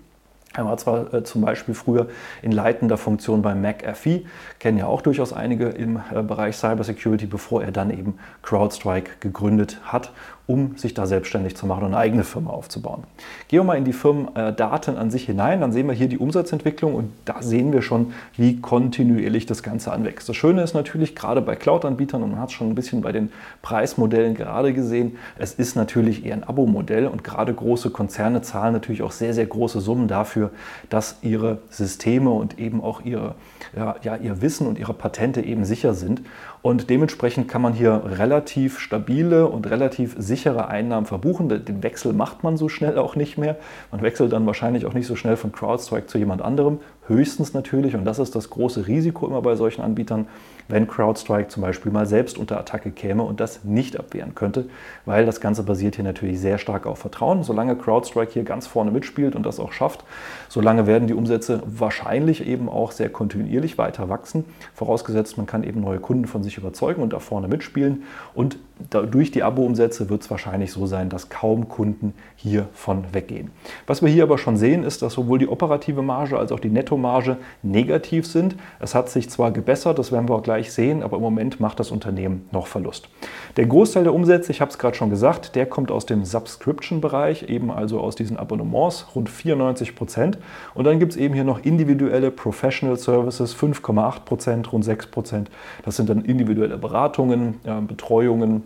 Er 0.55 0.65
war 0.65 0.77
zwar 0.77 1.13
äh, 1.13 1.23
zum 1.23 1.41
Beispiel 1.41 1.75
früher 1.75 2.07
in 2.41 2.51
leitender 2.51 2.97
Funktion 2.97 3.43
bei 3.43 3.53
McAfee, 3.53 4.25
kennen 4.59 4.79
ja 4.79 4.87
auch 4.87 5.01
durchaus 5.01 5.31
einige 5.31 5.67
im 5.67 6.01
äh, 6.11 6.23
Bereich 6.23 6.55
Cybersecurity, 6.57 7.27
bevor 7.27 7.63
er 7.63 7.71
dann 7.71 7.91
eben 7.91 8.17
CrowdStrike 8.41 9.11
gegründet 9.19 9.79
hat 9.83 10.11
um 10.47 10.77
sich 10.77 10.93
da 10.93 11.05
selbstständig 11.05 11.57
zu 11.57 11.65
machen 11.65 11.83
und 11.83 11.87
eine 11.87 11.97
eigene 11.97 12.23
Firma 12.23 12.51
aufzubauen. 12.51 13.03
Gehen 13.49 13.59
wir 13.59 13.63
mal 13.65 13.77
in 13.77 13.83
die 13.83 13.93
Firmendaten 13.93 14.97
an 14.97 15.11
sich 15.11 15.25
hinein, 15.25 15.59
dann 15.59 15.73
sehen 15.73 15.87
wir 15.87 15.93
hier 15.93 16.07
die 16.07 16.17
Umsatzentwicklung 16.17 16.95
und 16.95 17.11
da 17.25 17.41
sehen 17.41 17.73
wir 17.73 17.81
schon, 17.81 18.13
wie 18.37 18.61
kontinuierlich 18.61 19.45
das 19.45 19.61
Ganze 19.61 19.91
anwächst. 19.91 20.29
Das 20.29 20.37
Schöne 20.37 20.63
ist 20.63 20.73
natürlich, 20.73 21.15
gerade 21.15 21.41
bei 21.41 21.57
Cloud-Anbietern, 21.57 22.23
und 22.23 22.31
man 22.31 22.39
hat 22.39 22.49
es 22.49 22.53
schon 22.53 22.69
ein 22.69 22.75
bisschen 22.75 23.01
bei 23.01 23.11
den 23.11 23.31
Preismodellen 23.61 24.35
gerade 24.35 24.73
gesehen, 24.73 25.17
es 25.37 25.53
ist 25.53 25.75
natürlich 25.75 26.25
eher 26.25 26.35
ein 26.35 26.45
Abo-Modell 26.45 27.07
und 27.07 27.25
gerade 27.25 27.53
große 27.53 27.89
Konzerne 27.89 28.41
zahlen 28.41 28.73
natürlich 28.73 29.01
auch 29.01 29.11
sehr, 29.11 29.33
sehr 29.33 29.45
große 29.45 29.81
Summen 29.81 30.07
dafür, 30.07 30.51
dass 30.89 31.17
ihre 31.21 31.59
Systeme 31.69 32.29
und 32.29 32.57
eben 32.57 32.81
auch 32.81 33.01
ihre, 33.03 33.35
ja, 33.75 33.95
ja, 34.01 34.15
ihr 34.15 34.41
Wissen 34.41 34.65
und 34.65 34.79
ihre 34.79 34.93
Patente 34.93 35.41
eben 35.41 35.65
sicher 35.65 35.93
sind. 35.93 36.21
Und 36.67 36.89
dementsprechend 36.89 37.47
kann 37.47 37.61
man 37.61 37.71
hier 37.71 38.01
relativ 38.03 38.79
stabile 38.79 39.47
und 39.47 39.69
relativ 39.69 40.17
sichere 40.17 40.67
Einnahmen 40.67 41.05
verbuchen. 41.05 41.47
Den 41.47 41.81
Wechsel 41.81 42.11
macht 42.11 42.43
man 42.43 42.57
so 42.57 42.67
schnell 42.67 42.97
auch 42.97 43.15
nicht 43.15 43.37
mehr. 43.37 43.55
Man 43.89 44.01
wechselt 44.01 44.33
dann 44.33 44.45
wahrscheinlich 44.45 44.85
auch 44.85 44.93
nicht 44.93 45.07
so 45.07 45.15
schnell 45.15 45.37
von 45.37 45.53
CrowdStrike 45.53 46.07
zu 46.07 46.17
jemand 46.17 46.41
anderem. 46.41 46.79
Höchstens 47.07 47.53
natürlich, 47.53 47.95
und 47.95 48.03
das 48.03 48.19
ist 48.19 48.35
das 48.35 48.49
große 48.49 48.85
Risiko 48.85 49.27
immer 49.27 49.41
bei 49.41 49.55
solchen 49.55 49.81
Anbietern, 49.81 50.27
wenn 50.67 50.87
CrowdStrike 50.87 51.47
zum 51.47 51.61
Beispiel 51.61 51.91
mal 51.91 52.05
selbst 52.05 52.37
unter 52.37 52.59
Attacke 52.59 52.91
käme 52.91 53.23
und 53.23 53.39
das 53.39 53.63
nicht 53.63 53.99
abwehren 53.99 54.35
könnte, 54.35 54.65
weil 55.05 55.25
das 55.25 55.41
Ganze 55.41 55.63
basiert 55.63 55.95
hier 55.95 56.03
natürlich 56.03 56.39
sehr 56.39 56.57
stark 56.57 56.85
auf 56.85 56.99
Vertrauen. 56.99 57.43
Solange 57.43 57.75
CrowdStrike 57.75 58.33
hier 58.33 58.43
ganz 58.43 58.67
vorne 58.67 58.91
mitspielt 58.91 59.35
und 59.35 59.45
das 59.45 59.59
auch 59.59 59.71
schafft, 59.71 60.03
solange 60.49 60.87
werden 60.87 61.07
die 61.07 61.13
Umsätze 61.13 61.61
wahrscheinlich 61.65 62.45
eben 62.45 62.69
auch 62.69 62.91
sehr 62.91 63.09
kontinuierlich 63.09 63.77
weiter 63.77 64.09
wachsen, 64.09 64.45
vorausgesetzt 64.73 65.37
man 65.37 65.45
kann 65.45 65.63
eben 65.63 65.81
neue 65.81 65.99
Kunden 65.99 66.25
von 66.25 66.43
sich 66.43 66.57
überzeugen 66.57 67.01
und 67.01 67.13
da 67.13 67.19
vorne 67.19 67.47
mitspielen 67.47 68.03
und 68.33 68.57
durch 68.89 69.31
die 69.31 69.43
Abo-Umsätze 69.43 70.09
wird 70.09 70.21
es 70.21 70.29
wahrscheinlich 70.29 70.71
so 70.71 70.85
sein, 70.85 71.09
dass 71.09 71.29
kaum 71.29 71.67
Kunden 71.67 72.13
hiervon 72.35 73.05
weggehen. 73.11 73.51
Was 73.87 74.01
wir 74.01 74.09
hier 74.09 74.23
aber 74.23 74.37
schon 74.37 74.57
sehen, 74.57 74.83
ist, 74.83 75.01
dass 75.01 75.13
sowohl 75.13 75.39
die 75.39 75.47
operative 75.47 76.01
Marge 76.01 76.37
als 76.37 76.51
auch 76.51 76.59
die 76.59 76.69
Nettomarge 76.69 77.37
negativ 77.63 78.27
sind. 78.27 78.55
Es 78.79 78.93
hat 78.93 79.09
sich 79.09 79.29
zwar 79.29 79.51
gebessert, 79.51 79.97
das 79.97 80.11
werden 80.11 80.29
wir 80.29 80.35
auch 80.35 80.43
gleich 80.43 80.71
sehen, 80.71 81.01
aber 81.01 81.17
im 81.17 81.23
Moment 81.23 81.59
macht 81.59 81.79
das 81.79 81.91
Unternehmen 81.91 82.47
noch 82.51 82.67
Verlust. 82.67 83.09
Der 83.57 83.65
Großteil 83.65 84.03
der 84.03 84.13
Umsätze, 84.13 84.51
ich 84.51 84.61
habe 84.61 84.69
es 84.69 84.77
gerade 84.77 84.95
schon 84.95 85.09
gesagt, 85.09 85.55
der 85.55 85.65
kommt 85.65 85.91
aus 85.91 86.05
dem 86.05 86.23
Subscription-Bereich, 86.23 87.49
eben 87.49 87.71
also 87.71 87.99
aus 87.99 88.15
diesen 88.15 88.37
Abonnements, 88.37 89.07
rund 89.15 89.29
94 89.29 89.95
Prozent. 89.95 90.37
Und 90.75 90.85
dann 90.85 90.99
gibt 90.99 91.13
es 91.13 91.17
eben 91.17 91.33
hier 91.33 91.43
noch 91.43 91.63
individuelle 91.63 92.29
Professional 92.29 92.97
Services, 92.97 93.55
5,8 93.55 94.19
Prozent, 94.25 94.71
rund 94.71 94.85
6 94.85 95.07
Prozent. 95.07 95.49
Das 95.83 95.95
sind 95.95 96.09
dann 96.09 96.21
individuelle 96.21 96.77
Beratungen, 96.77 97.55
Betreuungen, 97.87 98.63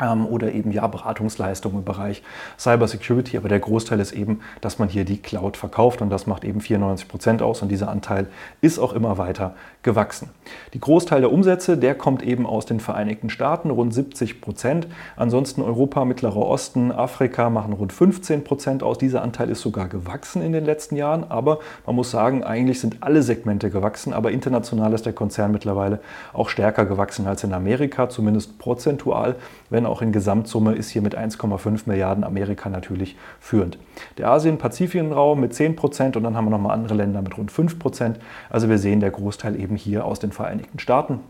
oder 0.00 0.52
eben 0.52 0.72
ja 0.72 0.86
Beratungsleistungen 0.86 1.78
im 1.78 1.84
Bereich 1.84 2.22
Cyber 2.58 2.88
Security. 2.88 3.36
Aber 3.36 3.48
der 3.48 3.60
Großteil 3.60 4.00
ist 4.00 4.12
eben, 4.12 4.40
dass 4.60 4.78
man 4.78 4.88
hier 4.88 5.04
die 5.04 5.18
Cloud 5.18 5.56
verkauft 5.56 6.02
und 6.02 6.10
das 6.10 6.26
macht 6.26 6.44
eben 6.44 6.60
94 6.60 7.06
Prozent 7.08 7.42
aus 7.42 7.62
und 7.62 7.68
dieser 7.68 7.88
Anteil 7.88 8.26
ist 8.60 8.78
auch 8.78 8.94
immer 8.94 9.18
weiter 9.18 9.54
gewachsen. 9.82 10.30
Die 10.74 10.80
Großteil 10.80 11.20
der 11.20 11.32
Umsätze, 11.32 11.76
der 11.76 11.94
kommt 11.94 12.22
eben 12.22 12.46
aus 12.46 12.66
den 12.66 12.80
Vereinigten 12.80 13.30
Staaten, 13.30 13.70
rund 13.70 13.92
70 13.92 14.40
Prozent. 14.40 14.86
Ansonsten 15.16 15.62
Europa, 15.62 16.04
Mittlerer 16.04 16.36
Osten, 16.36 16.92
Afrika 16.92 17.50
machen 17.50 17.72
rund 17.72 17.92
15 17.92 18.44
Prozent 18.44 18.82
aus. 18.82 18.98
Dieser 18.98 19.22
Anteil 19.22 19.50
ist 19.50 19.60
sogar 19.60 19.88
gewachsen 19.88 20.42
in 20.42 20.52
den 20.52 20.64
letzten 20.64 20.96
Jahren, 20.96 21.24
aber 21.28 21.58
man 21.86 21.96
muss 21.96 22.10
sagen, 22.10 22.44
eigentlich 22.44 22.80
sind 22.80 22.98
alle 23.00 23.22
Segmente 23.22 23.70
gewachsen, 23.70 24.12
aber 24.12 24.30
international 24.30 24.92
ist 24.92 25.06
der 25.06 25.12
Konzern 25.12 25.52
mittlerweile 25.52 26.00
auch 26.32 26.48
stärker 26.48 26.86
gewachsen 26.86 27.26
als 27.26 27.44
in 27.44 27.52
Amerika, 27.52 28.08
zumindest 28.08 28.58
prozentual, 28.58 29.36
wenn 29.70 29.81
auch 29.86 30.02
in 30.02 30.12
Gesamtsumme 30.12 30.74
ist 30.74 30.90
hier 30.90 31.02
mit 31.02 31.16
1,5 31.16 31.82
Milliarden 31.86 32.24
Amerika 32.24 32.68
natürlich 32.68 33.16
führend. 33.40 33.78
Der 34.18 34.28
Asien-Pazifik-Raum 34.28 35.40
mit 35.40 35.54
10 35.54 35.76
Prozent 35.76 36.16
und 36.16 36.22
dann 36.22 36.36
haben 36.36 36.46
wir 36.46 36.50
nochmal 36.50 36.74
andere 36.74 36.94
Länder 36.94 37.22
mit 37.22 37.36
rund 37.36 37.50
5 37.50 37.78
Prozent. 37.78 38.18
Also 38.50 38.68
wir 38.68 38.78
sehen 38.78 39.00
der 39.00 39.10
Großteil 39.10 39.58
eben 39.58 39.76
hier 39.76 40.04
aus 40.04 40.18
den 40.18 40.32
Vereinigten 40.32 40.78
Staaten 40.78 41.20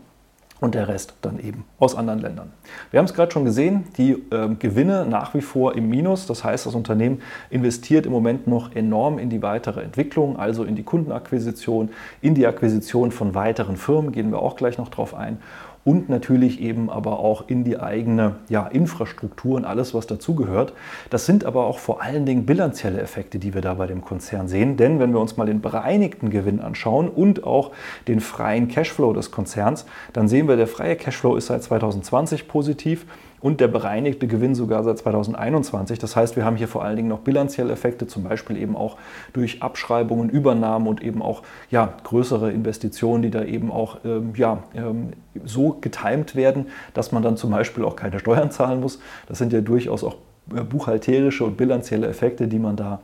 und 0.63 0.75
der 0.75 0.87
Rest 0.87 1.15
dann 1.21 1.39
eben 1.39 1.65
aus 1.77 1.93
anderen 1.93 2.21
Ländern. 2.21 2.53
Wir 2.89 2.99
haben 2.99 3.05
es 3.05 3.13
gerade 3.13 3.33
schon 3.33 3.43
gesehen, 3.43 3.83
die 3.97 4.11
äh, 4.11 4.55
Gewinne 4.57 5.05
nach 5.05 5.33
wie 5.33 5.41
vor 5.41 5.75
im 5.75 5.89
Minus. 5.89 6.25
Das 6.25 6.45
heißt, 6.45 6.65
das 6.65 6.73
Unternehmen 6.73 7.21
investiert 7.49 8.05
im 8.05 8.13
Moment 8.13 8.47
noch 8.47 8.73
enorm 8.73 9.19
in 9.19 9.29
die 9.29 9.41
weitere 9.41 9.81
Entwicklung, 9.81 10.39
also 10.39 10.63
in 10.63 10.77
die 10.77 10.83
Kundenakquisition, 10.83 11.89
in 12.21 12.33
die 12.33 12.47
Akquisition 12.47 13.11
von 13.11 13.35
weiteren 13.35 13.75
Firmen, 13.75 14.13
gehen 14.13 14.31
wir 14.31 14.39
auch 14.39 14.55
gleich 14.55 14.77
noch 14.77 14.87
drauf 14.87 15.13
ein 15.13 15.37
und 15.85 16.09
natürlich 16.09 16.61
eben 16.61 16.89
aber 16.89 17.19
auch 17.19 17.49
in 17.49 17.63
die 17.63 17.79
eigene 17.79 18.35
ja, 18.49 18.67
Infrastruktur 18.67 19.57
und 19.57 19.65
alles, 19.65 19.93
was 19.93 20.07
dazugehört. 20.07 20.73
Das 21.09 21.25
sind 21.25 21.45
aber 21.45 21.65
auch 21.65 21.79
vor 21.79 22.01
allen 22.01 22.25
Dingen 22.25 22.45
bilanzielle 22.45 23.01
Effekte, 23.01 23.39
die 23.39 23.53
wir 23.53 23.61
da 23.61 23.73
bei 23.73 23.87
dem 23.87 24.01
Konzern 24.01 24.47
sehen. 24.47 24.77
Denn 24.77 24.99
wenn 24.99 25.11
wir 25.11 25.19
uns 25.19 25.35
mal 25.35 25.45
den 25.45 25.61
bereinigten 25.61 26.29
Gewinn 26.29 26.61
anschauen 26.61 27.09
und 27.09 27.43
auch 27.43 27.71
den 28.07 28.21
freien 28.21 28.67
Cashflow 28.67 29.13
des 29.13 29.31
Konzerns, 29.31 29.85
dann 30.13 30.27
sehen 30.27 30.47
wir, 30.47 30.55
der 30.55 30.67
freie 30.67 30.95
Cashflow 30.95 31.35
ist 31.35 31.47
seit 31.47 31.63
2020 31.63 32.47
positiv 32.47 33.05
und 33.43 33.59
der 33.59 33.67
bereinigte 33.67 34.25
Gewinn 34.25 34.55
sogar 34.55 34.83
seit 34.85 34.97
2021. 34.99 35.99
Das 35.99 36.15
heißt, 36.15 36.37
wir 36.37 36.45
haben 36.45 36.55
hier 36.55 36.69
vor 36.69 36.83
allen 36.85 36.95
Dingen 36.95 37.09
noch 37.09 37.19
bilanzielle 37.19 37.73
Effekte, 37.73 38.07
zum 38.07 38.23
Beispiel 38.23 38.57
eben 38.57 38.77
auch 38.77 38.97
durch 39.33 39.61
Abschreibungen, 39.61 40.29
Übernahmen 40.29 40.87
und 40.87 41.03
eben 41.03 41.21
auch 41.21 41.43
ja, 41.69 41.93
größere 42.05 42.53
Investitionen, 42.53 43.21
die 43.21 43.31
da 43.31 43.43
eben 43.43 43.69
auch 43.69 43.97
ähm, 44.05 44.31
ja, 44.37 44.63
ähm, 44.73 45.09
so 45.43 45.77
getimt 45.81 46.37
werden, 46.37 46.67
dass 46.93 47.11
man 47.11 47.21
dann 47.21 47.35
zum 47.35 47.51
Beispiel 47.51 47.83
auch 47.83 47.97
keine 47.97 48.17
Steuern 48.17 48.49
zahlen 48.49 48.79
muss. 48.79 48.99
Das 49.27 49.39
sind 49.39 49.51
ja 49.51 49.59
durchaus 49.59 50.05
auch 50.05 50.15
äh, 50.55 50.61
buchhalterische 50.61 51.43
und 51.43 51.57
bilanzielle 51.57 52.07
Effekte, 52.07 52.47
die 52.47 52.59
man 52.59 52.77
da 52.77 53.01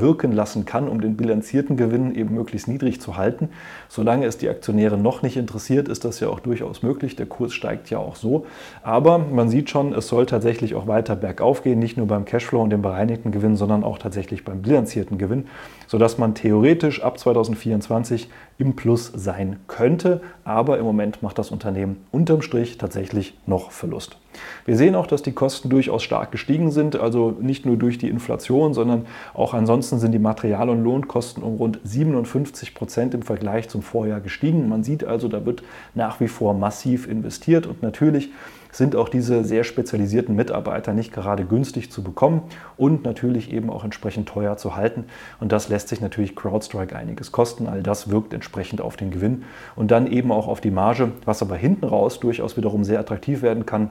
wirken 0.00 0.32
lassen 0.32 0.64
kann, 0.64 0.88
um 0.88 1.00
den 1.00 1.16
bilanzierten 1.16 1.76
Gewinn 1.76 2.14
eben 2.14 2.34
möglichst 2.34 2.68
niedrig 2.68 3.00
zu 3.00 3.16
halten. 3.16 3.50
Solange 3.88 4.26
es 4.26 4.38
die 4.38 4.48
Aktionäre 4.48 4.98
noch 4.98 5.22
nicht 5.22 5.36
interessiert, 5.36 5.88
ist 5.88 6.04
das 6.04 6.20
ja 6.20 6.28
auch 6.28 6.40
durchaus 6.40 6.82
möglich. 6.82 7.16
Der 7.16 7.26
Kurs 7.26 7.52
steigt 7.52 7.90
ja 7.90 7.98
auch 7.98 8.16
so. 8.16 8.46
Aber 8.82 9.18
man 9.18 9.48
sieht 9.48 9.70
schon, 9.70 9.92
es 9.92 10.08
soll 10.08 10.26
tatsächlich 10.26 10.74
auch 10.74 10.86
weiter 10.86 11.16
bergauf 11.16 11.62
gehen, 11.62 11.78
nicht 11.78 11.96
nur 11.96 12.06
beim 12.06 12.24
Cashflow 12.24 12.62
und 12.62 12.70
dem 12.70 12.82
bereinigten 12.82 13.30
Gewinn, 13.30 13.56
sondern 13.56 13.84
auch 13.84 13.98
tatsächlich 13.98 14.44
beim 14.44 14.62
bilanzierten 14.62 15.18
Gewinn, 15.18 15.46
sodass 15.86 16.18
man 16.18 16.34
theoretisch 16.34 17.02
ab 17.02 17.18
2024 17.18 18.28
im 18.58 18.74
Plus 18.74 19.12
sein 19.14 19.58
könnte. 19.66 20.20
Aber 20.44 20.78
im 20.78 20.84
Moment 20.84 21.22
macht 21.22 21.38
das 21.38 21.50
Unternehmen 21.50 22.04
unterm 22.12 22.42
Strich 22.42 22.78
tatsächlich 22.78 23.38
noch 23.46 23.70
Verlust. 23.70 24.16
Wir 24.64 24.76
sehen 24.76 24.94
auch, 24.94 25.06
dass 25.06 25.22
die 25.22 25.32
Kosten 25.32 25.70
durchaus 25.70 26.02
stark 26.02 26.30
gestiegen 26.30 26.70
sind, 26.70 26.96
also 26.96 27.36
nicht 27.40 27.64
nur 27.64 27.76
durch 27.76 27.98
die 27.98 28.08
Inflation, 28.08 28.74
sondern 28.74 29.06
auch 29.34 29.54
ansonsten 29.54 29.98
sind 29.98 30.12
die 30.12 30.18
Material- 30.18 30.68
und 30.68 30.84
Lohnkosten 30.84 31.42
um 31.42 31.56
rund 31.56 31.80
57 31.84 32.74
Prozent 32.74 33.14
im 33.14 33.22
Vergleich 33.22 33.68
zum 33.68 33.82
Vorjahr 33.82 34.20
gestiegen. 34.20 34.68
Man 34.68 34.84
sieht 34.84 35.04
also, 35.04 35.28
da 35.28 35.46
wird 35.46 35.62
nach 35.94 36.20
wie 36.20 36.28
vor 36.28 36.54
massiv 36.54 37.08
investiert 37.08 37.66
und 37.66 37.82
natürlich 37.82 38.30
sind 38.76 38.94
auch 38.94 39.08
diese 39.08 39.44
sehr 39.44 39.64
spezialisierten 39.64 40.34
Mitarbeiter 40.36 40.92
nicht 40.92 41.12
gerade 41.12 41.44
günstig 41.44 41.90
zu 41.90 42.02
bekommen 42.02 42.42
und 42.76 43.04
natürlich 43.04 43.52
eben 43.52 43.70
auch 43.70 43.84
entsprechend 43.84 44.28
teuer 44.28 44.56
zu 44.56 44.76
halten. 44.76 45.04
Und 45.40 45.52
das 45.52 45.68
lässt 45.68 45.88
sich 45.88 46.00
natürlich 46.00 46.36
CrowdStrike 46.36 46.94
einiges 46.94 47.32
kosten. 47.32 47.66
All 47.66 47.82
das 47.82 48.10
wirkt 48.10 48.34
entsprechend 48.34 48.80
auf 48.80 48.96
den 48.96 49.10
Gewinn 49.10 49.44
und 49.76 49.90
dann 49.90 50.06
eben 50.06 50.30
auch 50.30 50.46
auf 50.46 50.60
die 50.60 50.70
Marge, 50.70 51.12
was 51.24 51.42
aber 51.42 51.56
hinten 51.56 51.86
raus 51.86 52.20
durchaus 52.20 52.56
wiederum 52.56 52.84
sehr 52.84 53.00
attraktiv 53.00 53.42
werden 53.42 53.64
kann 53.64 53.90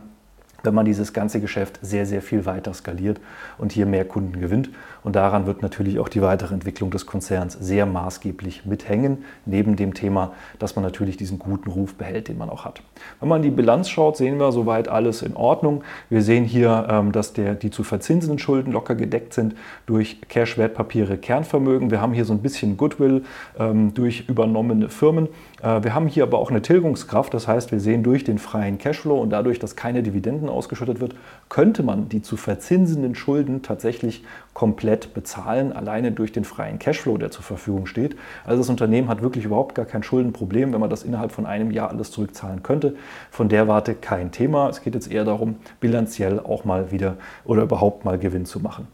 wenn 0.65 0.74
man 0.74 0.86
dieses 0.86 1.13
ganze 1.13 1.39
Geschäft 1.39 1.80
sehr, 1.82 2.06
sehr 2.06 2.21
viel 2.21 2.45
weiter 2.45 2.74
skaliert 2.74 3.21
und 3.58 3.71
hier 3.71 3.86
mehr 3.86 4.06
Kunden 4.06 4.39
gewinnt. 4.39 4.69
Und 5.06 5.15
daran 5.15 5.46
wird 5.46 5.62
natürlich 5.62 6.00
auch 6.00 6.10
die 6.10 6.24
weitere 6.24 6.52
Entwicklung 6.56 6.89
des 6.89 7.06
Konzerns 7.06 7.54
sehr 7.54 7.86
maßgeblich 7.86 8.65
mithängen, 8.65 9.20
neben 9.46 9.76
dem 9.76 9.94
Thema, 9.94 10.34
dass 10.58 10.76
man 10.76 10.84
natürlich 10.84 11.15
diesen 11.15 11.38
guten 11.38 11.70
Ruf 11.70 11.94
behält, 11.94 12.28
den 12.28 12.39
man 12.39 12.50
auch 12.50 12.65
hat. 12.65 12.82
Wenn 13.20 13.30
man 13.30 13.44
die 13.44 13.52
Bilanz 13.52 13.88
schaut, 13.88 14.18
sehen 14.18 14.39
wir 14.39 14.52
soweit 14.52 14.88
alles 14.88 15.22
in 15.22 15.36
Ordnung. 15.36 15.84
Wir 16.10 16.24
sehen 16.24 16.44
hier, 16.44 16.88
ähm, 16.89 17.12
dass 17.12 17.34
der, 17.34 17.54
die 17.54 17.70
zu 17.70 17.84
verzinsenden 17.84 18.39
Schulden 18.39 18.72
locker 18.74 18.96
gedeckt 18.96 19.36
sind 19.36 19.54
durch 19.86 20.22
Cash, 20.28 20.58
Wertpapiere, 20.58 21.20
Kernvermögen. 21.20 21.91
Wir 21.91 22.02
haben 22.02 22.13
hier 22.13 22.26
so 22.26 22.34
ein 22.34 22.39
bisschen 22.39 22.76
Goodwill 22.76 23.26
ähm, 23.60 23.94
durch 23.94 24.28
übernommene 24.28 24.89
Firmen. 24.89 25.28
Äh, 25.62 25.84
wir 25.84 25.94
haben 25.94 26.08
hier 26.08 26.24
aber 26.24 26.39
auch 26.39 26.50
eine 26.50 26.63
Tilgungskraft, 26.63 27.32
das 27.32 27.48
heißt, 27.48 27.72
wir 27.72 27.80
sehen 27.80 28.02
durch 28.02 28.24
den 28.24 28.39
freien 28.39 28.80
Cashflow 28.80 29.22
und 29.22 29.30
dadurch, 29.30 29.60
dass 29.60 29.76
keine 29.76 30.02
Dividenden 30.02 30.50
ausgeschüttet 30.50 31.00
wird, 31.00 31.13
könnte 31.48 31.84
man 31.84 32.10
die 32.10 32.24
zu 32.24 32.38
verzinsenden 32.38 33.13
Schulden 33.13 33.62
tatsächlich 33.62 34.24
komplett 34.56 34.95
bezahlen, 35.14 35.74
alleine 35.74 36.12
durch 36.12 36.32
den 36.32 36.46
freien 36.46 36.80
Cashflow, 36.80 37.18
der 37.18 37.32
zur 37.32 37.44
Verfügung 37.44 37.86
steht. 37.86 38.16
Also 38.46 38.62
das 38.62 38.70
Unternehmen 38.70 39.08
hat 39.10 39.22
wirklich 39.22 39.46
überhaupt 39.46 39.76
gar 39.76 39.86
kein 39.86 40.04
Schuldenproblem, 40.04 40.74
wenn 40.74 40.80
man 40.80 40.90
das 40.90 41.04
innerhalb 41.04 41.32
von 41.32 41.46
einem 41.46 41.72
Jahr 41.72 41.90
alles 41.90 42.12
zurückzahlen 42.12 42.64
könnte. 42.64 42.96
Von 43.32 43.50
der 43.50 43.68
Warte 43.68 43.96
kein 43.96 44.32
Thema. 44.32 44.70
Es 44.70 44.82
geht 44.82 44.96
jetzt 44.96 45.12
eher 45.12 45.26
darum, 45.26 45.58
bilanziell 45.80 46.40
auch 46.40 46.66
mal 46.66 46.92
wieder 46.92 47.18
oder 47.44 47.64
überhaupt 47.64 48.06
mal 48.06 48.18
Gewinn 48.18 48.46
zu 48.46 48.60
machen. 48.60 48.88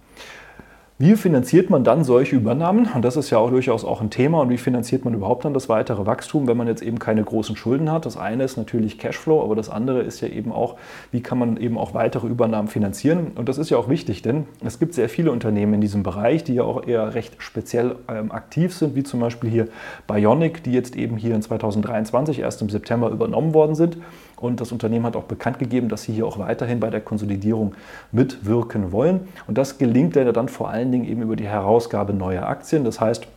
Wie 1.02 1.16
finanziert 1.16 1.72
man 1.72 1.84
dann 1.84 2.04
solche 2.04 2.36
Übernahmen? 2.36 2.88
Und 2.94 3.04
das 3.04 3.18
ist 3.18 3.32
ja 3.32 3.40
auch 3.40 3.50
durchaus 3.50 3.84
auch 3.84 4.02
ein 4.02 4.12
Thema. 4.12 4.40
Und 4.42 4.52
wie 4.52 4.60
finanziert 4.60 5.04
man 5.04 5.16
überhaupt 5.16 5.46
dann 5.46 5.54
das 5.56 5.68
weitere 5.68 6.06
Wachstum, 6.06 6.48
wenn 6.48 6.56
man 6.58 6.68
jetzt 6.68 6.84
eben 6.84 7.00
keine 7.00 7.24
großen 7.24 7.56
Schulden 7.56 7.92
hat? 7.92 8.06
Das 8.06 8.18
eine 8.18 8.44
ist 8.44 8.56
natürlich 8.56 9.00
Cashflow, 9.00 9.42
aber 9.42 9.56
das 9.56 9.68
andere 9.68 10.02
ist 10.02 10.22
ja 10.22 10.28
eben 10.28 10.52
auch, 10.52 10.76
wie 11.12 11.22
kann 11.22 11.40
man 11.40 11.58
eben 11.58 11.80
auch 11.80 11.96
weitere 11.96 12.28
Übernahmen 12.28 12.68
finanzieren? 12.68 13.32
Und 13.34 13.50
das 13.50 13.58
ist 13.58 13.72
ja 13.72 13.78
auch 13.78 13.90
wichtig, 13.90 14.22
denn 14.22 14.46
es 14.64 14.78
gibt 14.78 14.94
sehr 14.94 15.10
viele 15.10 15.32
Unternehmen 15.32 15.74
in 15.74 15.82
diesem 15.82 16.04
Bereich, 16.04 16.44
die 16.44 16.54
ja 16.54 16.64
auch 16.66 16.86
eher 16.86 17.16
recht 17.16 17.34
speziell 17.40 17.96
ähm, 18.08 18.32
aktiv 18.32 18.76
sind, 18.76 18.94
wie 18.94 19.02
zum 19.02 19.22
Beispiel 19.22 19.50
hier 19.50 19.70
Bionic, 20.06 20.64
die 20.64 20.72
jetzt 20.72 20.96
eben 20.96 21.18
hier 21.18 21.34
in 21.34 21.42
2023 21.42 22.42
erst 22.42 22.62
im 22.62 22.70
September 22.70 23.10
übernommen 23.10 23.56
worden 23.56 23.74
sind. 23.74 23.98
Und 24.42 24.60
das 24.60 24.72
Unternehmen 24.72 25.06
hat 25.06 25.16
auch 25.16 25.26
bekannt 25.26 25.60
gegeben, 25.60 25.88
dass 25.88 26.04
sie 26.04 26.14
hier 26.14 26.26
auch 26.26 26.40
weiterhin 26.40 26.80
bei 26.80 26.90
der 26.90 27.00
Konsolidierung 27.00 27.76
mitwirken 28.12 28.92
wollen. 28.92 29.28
Und 29.48 29.58
das 29.58 29.78
gelingt 29.78 30.16
ja 30.16 30.32
dann 30.32 30.50
vor 30.50 30.72
allen 30.92 31.04
Dingen 31.04 31.12
eben 31.12 31.22
über 31.22 31.36
die 31.36 31.48
Herausgabe 31.48 32.14
neuer 32.14 32.48
Aktien. 32.48 32.84
Das 32.84 33.00
heißt, 33.00 33.28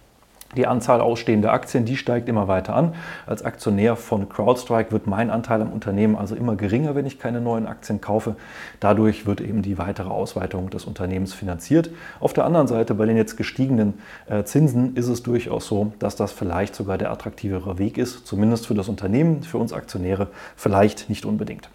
Die 0.56 0.68
Anzahl 0.68 1.00
ausstehender 1.00 1.52
Aktien, 1.52 1.84
die 1.84 1.96
steigt 1.96 2.28
immer 2.28 2.46
weiter 2.46 2.76
an. 2.76 2.94
Als 3.26 3.42
Aktionär 3.42 3.96
von 3.96 4.28
CrowdStrike 4.28 4.92
wird 4.92 5.08
mein 5.08 5.28
Anteil 5.28 5.60
am 5.60 5.72
Unternehmen 5.72 6.14
also 6.14 6.36
immer 6.36 6.54
geringer, 6.54 6.94
wenn 6.94 7.06
ich 7.06 7.18
keine 7.18 7.40
neuen 7.40 7.66
Aktien 7.66 8.00
kaufe. 8.00 8.36
Dadurch 8.78 9.26
wird 9.26 9.40
eben 9.40 9.62
die 9.62 9.78
weitere 9.78 10.10
Ausweitung 10.10 10.70
des 10.70 10.84
Unternehmens 10.84 11.34
finanziert. 11.34 11.90
Auf 12.20 12.34
der 12.34 12.44
anderen 12.44 12.68
Seite, 12.68 12.94
bei 12.94 13.04
den 13.04 13.16
jetzt 13.16 13.36
gestiegenen 13.36 13.94
äh, 14.28 14.44
Zinsen, 14.44 14.94
ist 14.94 15.08
es 15.08 15.24
durchaus 15.24 15.66
so, 15.66 15.92
dass 15.98 16.14
das 16.14 16.30
vielleicht 16.30 16.76
sogar 16.76 16.98
der 16.98 17.10
attraktivere 17.10 17.78
Weg 17.78 17.98
ist, 17.98 18.24
zumindest 18.24 18.68
für 18.68 18.74
das 18.74 18.88
Unternehmen, 18.88 19.42
für 19.42 19.58
uns 19.58 19.72
Aktionäre 19.72 20.28
vielleicht 20.54 21.08
nicht 21.08 21.26
unbedingt. 21.26 21.68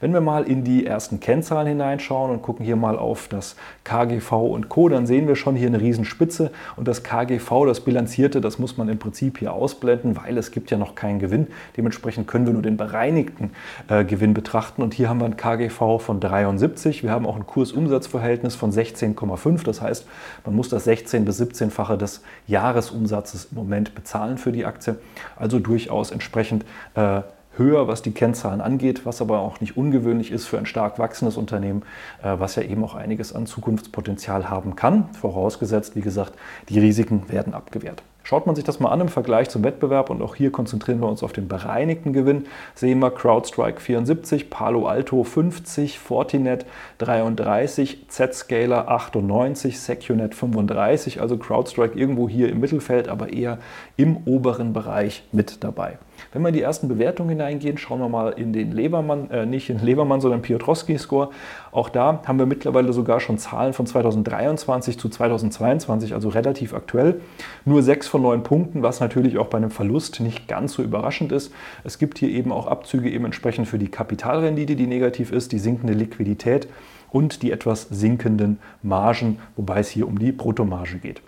Wenn 0.00 0.14
wir 0.14 0.20
mal 0.20 0.44
in 0.44 0.64
die 0.64 0.86
ersten 0.86 1.20
Kennzahlen 1.20 1.66
hineinschauen 1.66 2.30
und 2.30 2.42
gucken 2.42 2.64
hier 2.64 2.76
mal 2.76 2.98
auf 2.98 3.28
das 3.28 3.56
KGV 3.84 4.32
und 4.32 4.68
Co., 4.68 4.88
dann 4.88 5.06
sehen 5.06 5.28
wir 5.28 5.36
schon 5.36 5.56
hier 5.56 5.68
eine 5.68 5.80
Riesenspitze 5.80 6.50
und 6.76 6.88
das 6.88 7.02
KGV, 7.02 7.66
das 7.66 7.80
Bilanzierte, 7.80 8.40
das 8.40 8.58
muss 8.58 8.78
man 8.78 8.88
im 8.88 8.98
Prinzip 8.98 9.38
hier 9.38 9.52
ausblenden, 9.52 10.16
weil 10.16 10.38
es 10.38 10.50
gibt 10.50 10.70
ja 10.70 10.78
noch 10.78 10.94
keinen 10.94 11.18
Gewinn. 11.18 11.48
Dementsprechend 11.76 12.26
können 12.26 12.46
wir 12.46 12.52
nur 12.52 12.62
den 12.62 12.76
bereinigten 12.76 13.50
äh, 13.88 14.04
Gewinn 14.04 14.32
betrachten 14.32 14.82
und 14.82 14.94
hier 14.94 15.08
haben 15.08 15.20
wir 15.20 15.26
ein 15.26 15.36
KGV 15.36 15.98
von 15.98 16.20
73. 16.20 17.02
Wir 17.02 17.10
haben 17.10 17.26
auch 17.26 17.36
ein 17.36 17.46
Kursumsatzverhältnis 17.46 18.54
von 18.54 18.72
16,5. 18.72 19.64
Das 19.64 19.82
heißt, 19.82 20.06
man 20.46 20.56
muss 20.56 20.68
das 20.68 20.84
16 20.84 21.24
bis 21.24 21.40
17-fache 21.40 21.96
des 21.96 22.22
Jahresumsatzes 22.46 23.48
im 23.50 23.56
Moment 23.56 23.94
bezahlen 23.94 24.38
für 24.38 24.52
die 24.52 24.64
Aktie. 24.64 24.96
Also 25.36 25.58
durchaus 25.58 26.10
entsprechend 26.10 26.64
äh, 26.94 27.20
höher, 27.60 27.86
was 27.86 28.02
die 28.02 28.10
Kennzahlen 28.10 28.60
angeht, 28.60 29.06
was 29.06 29.20
aber 29.20 29.38
auch 29.38 29.60
nicht 29.60 29.76
ungewöhnlich 29.76 30.32
ist 30.32 30.46
für 30.46 30.58
ein 30.58 30.66
stark 30.66 30.98
wachsendes 30.98 31.36
Unternehmen, 31.36 31.82
äh, 32.24 32.34
was 32.38 32.56
ja 32.56 32.62
eben 32.62 32.82
auch 32.82 32.96
einiges 32.96 33.32
an 33.32 33.46
Zukunftspotenzial 33.46 34.50
haben 34.50 34.74
kann, 34.74 35.14
vorausgesetzt, 35.14 35.94
wie 35.94 36.00
gesagt, 36.00 36.32
die 36.68 36.80
Risiken 36.80 37.30
werden 37.30 37.54
abgewehrt. 37.54 38.02
Schaut 38.22 38.46
man 38.46 38.54
sich 38.54 38.64
das 38.64 38.80
mal 38.80 38.90
an 38.90 39.00
im 39.00 39.08
Vergleich 39.08 39.48
zum 39.48 39.64
Wettbewerb 39.64 40.10
und 40.10 40.22
auch 40.22 40.34
hier 40.34 40.52
konzentrieren 40.52 41.00
wir 41.00 41.08
uns 41.08 41.22
auf 41.22 41.32
den 41.32 41.48
bereinigten 41.48 42.12
Gewinn, 42.12 42.46
sehen 42.74 42.98
wir 43.00 43.10
CrowdStrike 43.10 43.80
74, 43.80 44.50
Palo 44.50 44.86
Alto 44.86 45.24
50, 45.24 45.98
Fortinet 45.98 46.66
33, 46.98 48.08
Zscaler 48.08 48.88
98, 48.88 49.80
Secunet 49.80 50.34
35, 50.34 51.20
also 51.20 51.38
CrowdStrike 51.38 51.98
irgendwo 51.98 52.28
hier 52.28 52.50
im 52.50 52.60
Mittelfeld, 52.60 53.08
aber 53.08 53.32
eher 53.32 53.58
im 53.96 54.18
oberen 54.26 54.72
Bereich 54.72 55.24
mit 55.32 55.64
dabei. 55.64 55.98
Wenn 56.32 56.42
wir 56.42 56.48
in 56.50 56.54
die 56.54 56.62
ersten 56.62 56.86
Bewertungen 56.86 57.30
hineingehen, 57.30 57.76
schauen 57.76 57.98
wir 57.98 58.08
mal 58.08 58.30
in 58.30 58.52
den 58.52 58.70
Lebermann, 58.70 59.30
äh, 59.30 59.46
nicht 59.46 59.68
in 59.68 59.80
Lebermann, 59.80 60.20
sondern 60.20 60.42
Piotrowski-Score. 60.42 61.30
Auch 61.72 61.88
da 61.88 62.22
haben 62.24 62.38
wir 62.38 62.46
mittlerweile 62.46 62.92
sogar 62.92 63.18
schon 63.18 63.36
Zahlen 63.36 63.72
von 63.72 63.84
2023 63.84 64.96
zu 64.96 65.08
2022, 65.08 66.14
also 66.14 66.28
relativ 66.28 66.72
aktuell. 66.72 67.20
Nur 67.64 67.82
sechs 67.82 68.06
von 68.06 68.22
neun 68.22 68.44
Punkten, 68.44 68.84
was 68.84 69.00
natürlich 69.00 69.38
auch 69.38 69.48
bei 69.48 69.58
einem 69.58 69.72
Verlust 69.72 70.20
nicht 70.20 70.46
ganz 70.46 70.74
so 70.74 70.84
überraschend 70.84 71.32
ist. 71.32 71.52
Es 71.82 71.98
gibt 71.98 72.18
hier 72.18 72.28
eben 72.28 72.52
auch 72.52 72.68
Abzüge 72.68 73.10
eben 73.10 73.24
entsprechend 73.24 73.66
für 73.66 73.78
die 73.78 73.88
Kapitalrendite, 73.88 74.76
die 74.76 74.86
negativ 74.86 75.32
ist, 75.32 75.50
die 75.50 75.58
sinkende 75.58 75.94
Liquidität 75.94 76.68
und 77.10 77.42
die 77.42 77.50
etwas 77.50 77.88
sinkenden 77.90 78.60
Margen, 78.82 79.40
wobei 79.56 79.80
es 79.80 79.88
hier 79.88 80.06
um 80.06 80.18
die 80.18 80.30
Bruttomarge 80.30 80.98
geht. 80.98 81.22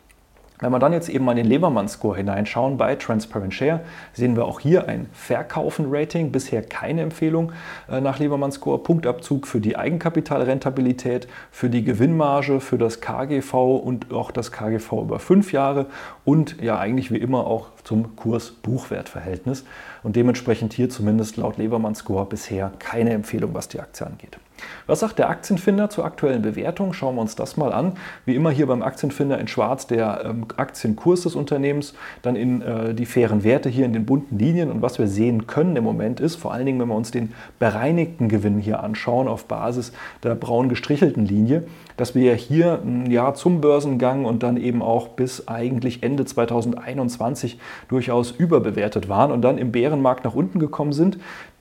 Wenn 0.63 0.71
wir 0.71 0.79
dann 0.79 0.93
jetzt 0.93 1.09
eben 1.09 1.25
mal 1.25 1.33
in 1.33 1.39
den 1.39 1.47
Lebermann-Score 1.47 2.17
hineinschauen 2.17 2.77
bei 2.77 2.95
Transparent 2.95 3.53
Share, 3.53 3.81
sehen 4.13 4.37
wir 4.37 4.45
auch 4.45 4.61
hier 4.61 4.87
ein 4.87 5.09
Verkaufen-Rating, 5.13 6.31
bisher 6.31 6.63
keine 6.63 7.01
Empfehlung 7.01 7.51
äh, 7.91 8.01
nach 8.01 8.21
Lebermann-Score, 8.21 8.79
Punktabzug 8.79 9.49
für 9.49 9.59
die 9.59 9.77
Eigenkapitalrentabilität, 9.77 11.27
für 11.51 11.69
die 11.69 11.83
Gewinnmarge, 11.83 12.61
für 12.61 12.79
das 12.79 13.01
KGV 13.01 13.55
und 13.55 14.13
auch 14.13 14.31
das 14.31 14.53
KGV 14.53 14.93
über 15.03 15.19
fünf 15.19 15.53
Jahre 15.53 15.87
und 16.25 16.63
ja 16.63 16.79
eigentlich 16.79 17.11
wie 17.11 17.19
immer 17.19 17.45
auch 17.49 17.71
zum 17.83 18.15
Kurs-Buchwert-Verhältnis 18.15 19.65
und 20.05 20.15
dementsprechend 20.15 20.75
hier 20.75 20.89
zumindest 20.89 21.39
laut 21.39 21.59
Lebermann-Score 21.59 22.25
bisher 22.27 22.71
keine 22.79 23.11
Empfehlung, 23.11 23.53
was 23.53 23.67
die 23.67 23.81
Aktie 23.81 24.07
angeht. 24.07 24.39
Was 24.87 25.01
sagt 25.01 25.19
der 25.19 25.31
Aktienfinder 25.31 25.91
zur 25.91 26.05
aktuellen 26.05 26.43
Bewertung? 26.43 26.93
Schauen 26.93 27.15
wir 27.17 27.21
uns 27.21 27.37
das 27.37 27.57
mal 27.57 27.73
an. 27.73 27.93
Wie 28.25 28.35
immer 28.35 28.51
hier 28.51 28.67
beim 28.67 28.83
Aktienfinder 28.83 29.39
in 29.39 29.49
schwarz 29.49 29.87
der 29.87 30.25
ähm, 30.25 30.47
Aktienkurs 30.57 31.23
des 31.23 31.35
Unternehmens, 31.35 31.95
dann 32.23 32.37
in 32.37 32.63
äh, 32.63 32.95
die 32.95 33.07
fairen 33.07 33.45
Werte 33.45 33.69
hier 33.69 33.85
in 33.85 33.93
den 33.93 34.07
bunten 34.07 34.39
Linien. 34.39 34.71
Und 34.71 34.83
was 34.83 34.99
wir 34.99 35.07
sehen 35.07 35.47
können 35.47 35.77
im 35.77 35.85
Moment 35.85 36.21
ist, 36.21 36.37
vor 36.37 36.53
allen 36.53 36.67
Dingen, 36.67 36.81
wenn 36.81 36.89
wir 36.89 36.97
uns 36.97 37.11
den 37.11 37.33
bereinigten 37.59 38.29
Gewinn 38.29 38.59
hier 38.59 38.83
anschauen 38.83 39.29
auf 39.29 39.47
Basis 39.47 39.93
der 40.23 40.35
braun 40.35 40.69
gestrichelten 40.69 41.27
Linie, 41.27 41.65
dass 41.97 42.15
wir 42.15 42.35
hier 42.35 42.81
ein 42.85 43.11
Jahr 43.11 43.35
zum 43.35 43.61
Börsengang 43.61 44.25
und 44.25 44.43
dann 44.43 44.57
eben 44.57 44.83
auch 44.83 45.09
bis 45.09 45.49
eigentlich 45.49 46.03
Ende 46.03 46.25
2021 46.25 47.59
durchaus 47.89 48.31
überbewertet 48.31 49.09
waren 49.09 49.31
und 49.31 49.43
dann 49.43 49.59
im 49.59 49.73
Bärenmarkt 49.73 50.25
nach 50.25 50.35
unten 50.35 50.59
gekommen 50.59 50.93
sind. 50.93 51.19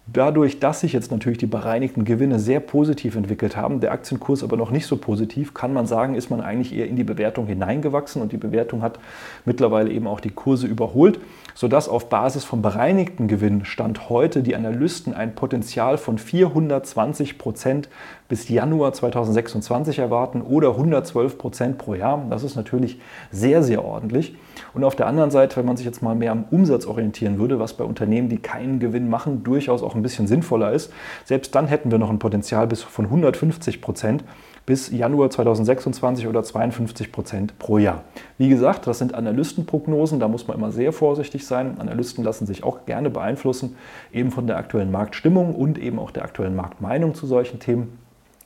Dadurch, 0.07 0.59
dass 0.59 0.79
sich 0.79 0.93
jetzt 0.93 1.11
natürlich 1.11 1.37
die 1.37 1.45
bereinigten 1.45 2.05
Gewinne 2.05 2.39
sehr 2.39 2.59
positiv 2.59 3.15
entwickelt 3.15 3.55
haben, 3.55 3.79
der 3.81 3.91
Aktienkurs 3.91 4.43
aber 4.43 4.57
noch 4.57 4.71
nicht 4.71 4.87
so 4.87 4.97
positiv, 4.97 5.53
kann 5.53 5.73
man 5.73 5.85
sagen, 5.85 6.15
ist 6.15 6.31
man 6.31 6.41
eigentlich 6.41 6.73
eher 6.73 6.87
in 6.87 6.95
die 6.95 7.03
Bewertung 7.03 7.45
hineingewachsen 7.45 8.21
und 8.21 8.31
die 8.31 8.37
Bewertung 8.37 8.81
hat 8.81 8.99
mittlerweile 9.45 9.91
eben 9.91 10.07
auch 10.07 10.19
die 10.19 10.31
Kurse 10.31 10.65
überholt, 10.65 11.19
sodass 11.53 11.87
auf 11.87 12.09
Basis 12.09 12.43
vom 12.43 12.63
bereinigten 12.63 13.27
Gewinn 13.27 13.63
Stand 13.63 14.09
heute 14.09 14.41
die 14.41 14.55
Analysten 14.55 15.13
ein 15.13 15.35
Potenzial 15.35 15.99
von 15.99 16.17
420 16.17 17.37
Prozent 17.37 17.87
bis 18.31 18.47
Januar 18.47 18.93
2026 18.93 19.99
erwarten 19.99 20.41
oder 20.41 20.69
112 20.69 21.37
Prozent 21.37 21.77
pro 21.77 21.95
Jahr. 21.95 22.25
Das 22.29 22.43
ist 22.43 22.55
natürlich 22.55 22.97
sehr, 23.29 23.61
sehr 23.61 23.83
ordentlich. 23.83 24.37
Und 24.73 24.85
auf 24.85 24.95
der 24.95 25.07
anderen 25.07 25.31
Seite, 25.31 25.57
wenn 25.57 25.65
man 25.65 25.75
sich 25.75 25.85
jetzt 25.85 26.01
mal 26.01 26.15
mehr 26.15 26.31
am 26.31 26.45
Umsatz 26.49 26.85
orientieren 26.85 27.39
würde, 27.39 27.59
was 27.59 27.73
bei 27.73 27.83
Unternehmen, 27.83 28.29
die 28.29 28.37
keinen 28.37 28.79
Gewinn 28.79 29.09
machen, 29.09 29.43
durchaus 29.43 29.83
auch 29.83 29.95
ein 29.95 30.01
bisschen 30.01 30.27
sinnvoller 30.27 30.71
ist, 30.71 30.93
selbst 31.25 31.53
dann 31.55 31.67
hätten 31.67 31.91
wir 31.91 31.97
noch 31.97 32.09
ein 32.09 32.19
Potenzial 32.19 32.67
bis 32.67 32.81
von 32.81 33.03
150 33.03 33.81
Prozent 33.81 34.23
bis 34.65 34.89
Januar 34.91 35.29
2026 35.29 36.25
oder 36.25 36.41
52 36.41 37.11
Prozent 37.11 37.59
pro 37.59 37.79
Jahr. 37.79 38.05
Wie 38.37 38.47
gesagt, 38.47 38.87
das 38.87 38.99
sind 38.99 39.13
Analystenprognosen, 39.13 40.21
da 40.21 40.29
muss 40.29 40.47
man 40.47 40.55
immer 40.55 40.71
sehr 40.71 40.93
vorsichtig 40.93 41.45
sein. 41.45 41.81
Analysten 41.81 42.23
lassen 42.23 42.45
sich 42.45 42.63
auch 42.63 42.85
gerne 42.85 43.09
beeinflussen, 43.09 43.75
eben 44.13 44.31
von 44.31 44.47
der 44.47 44.55
aktuellen 44.55 44.89
Marktstimmung 44.89 45.53
und 45.53 45.77
eben 45.77 45.99
auch 45.99 46.11
der 46.11 46.23
aktuellen 46.23 46.55
Marktmeinung 46.55 47.13
zu 47.13 47.27
solchen 47.27 47.59
Themen. 47.59 48.00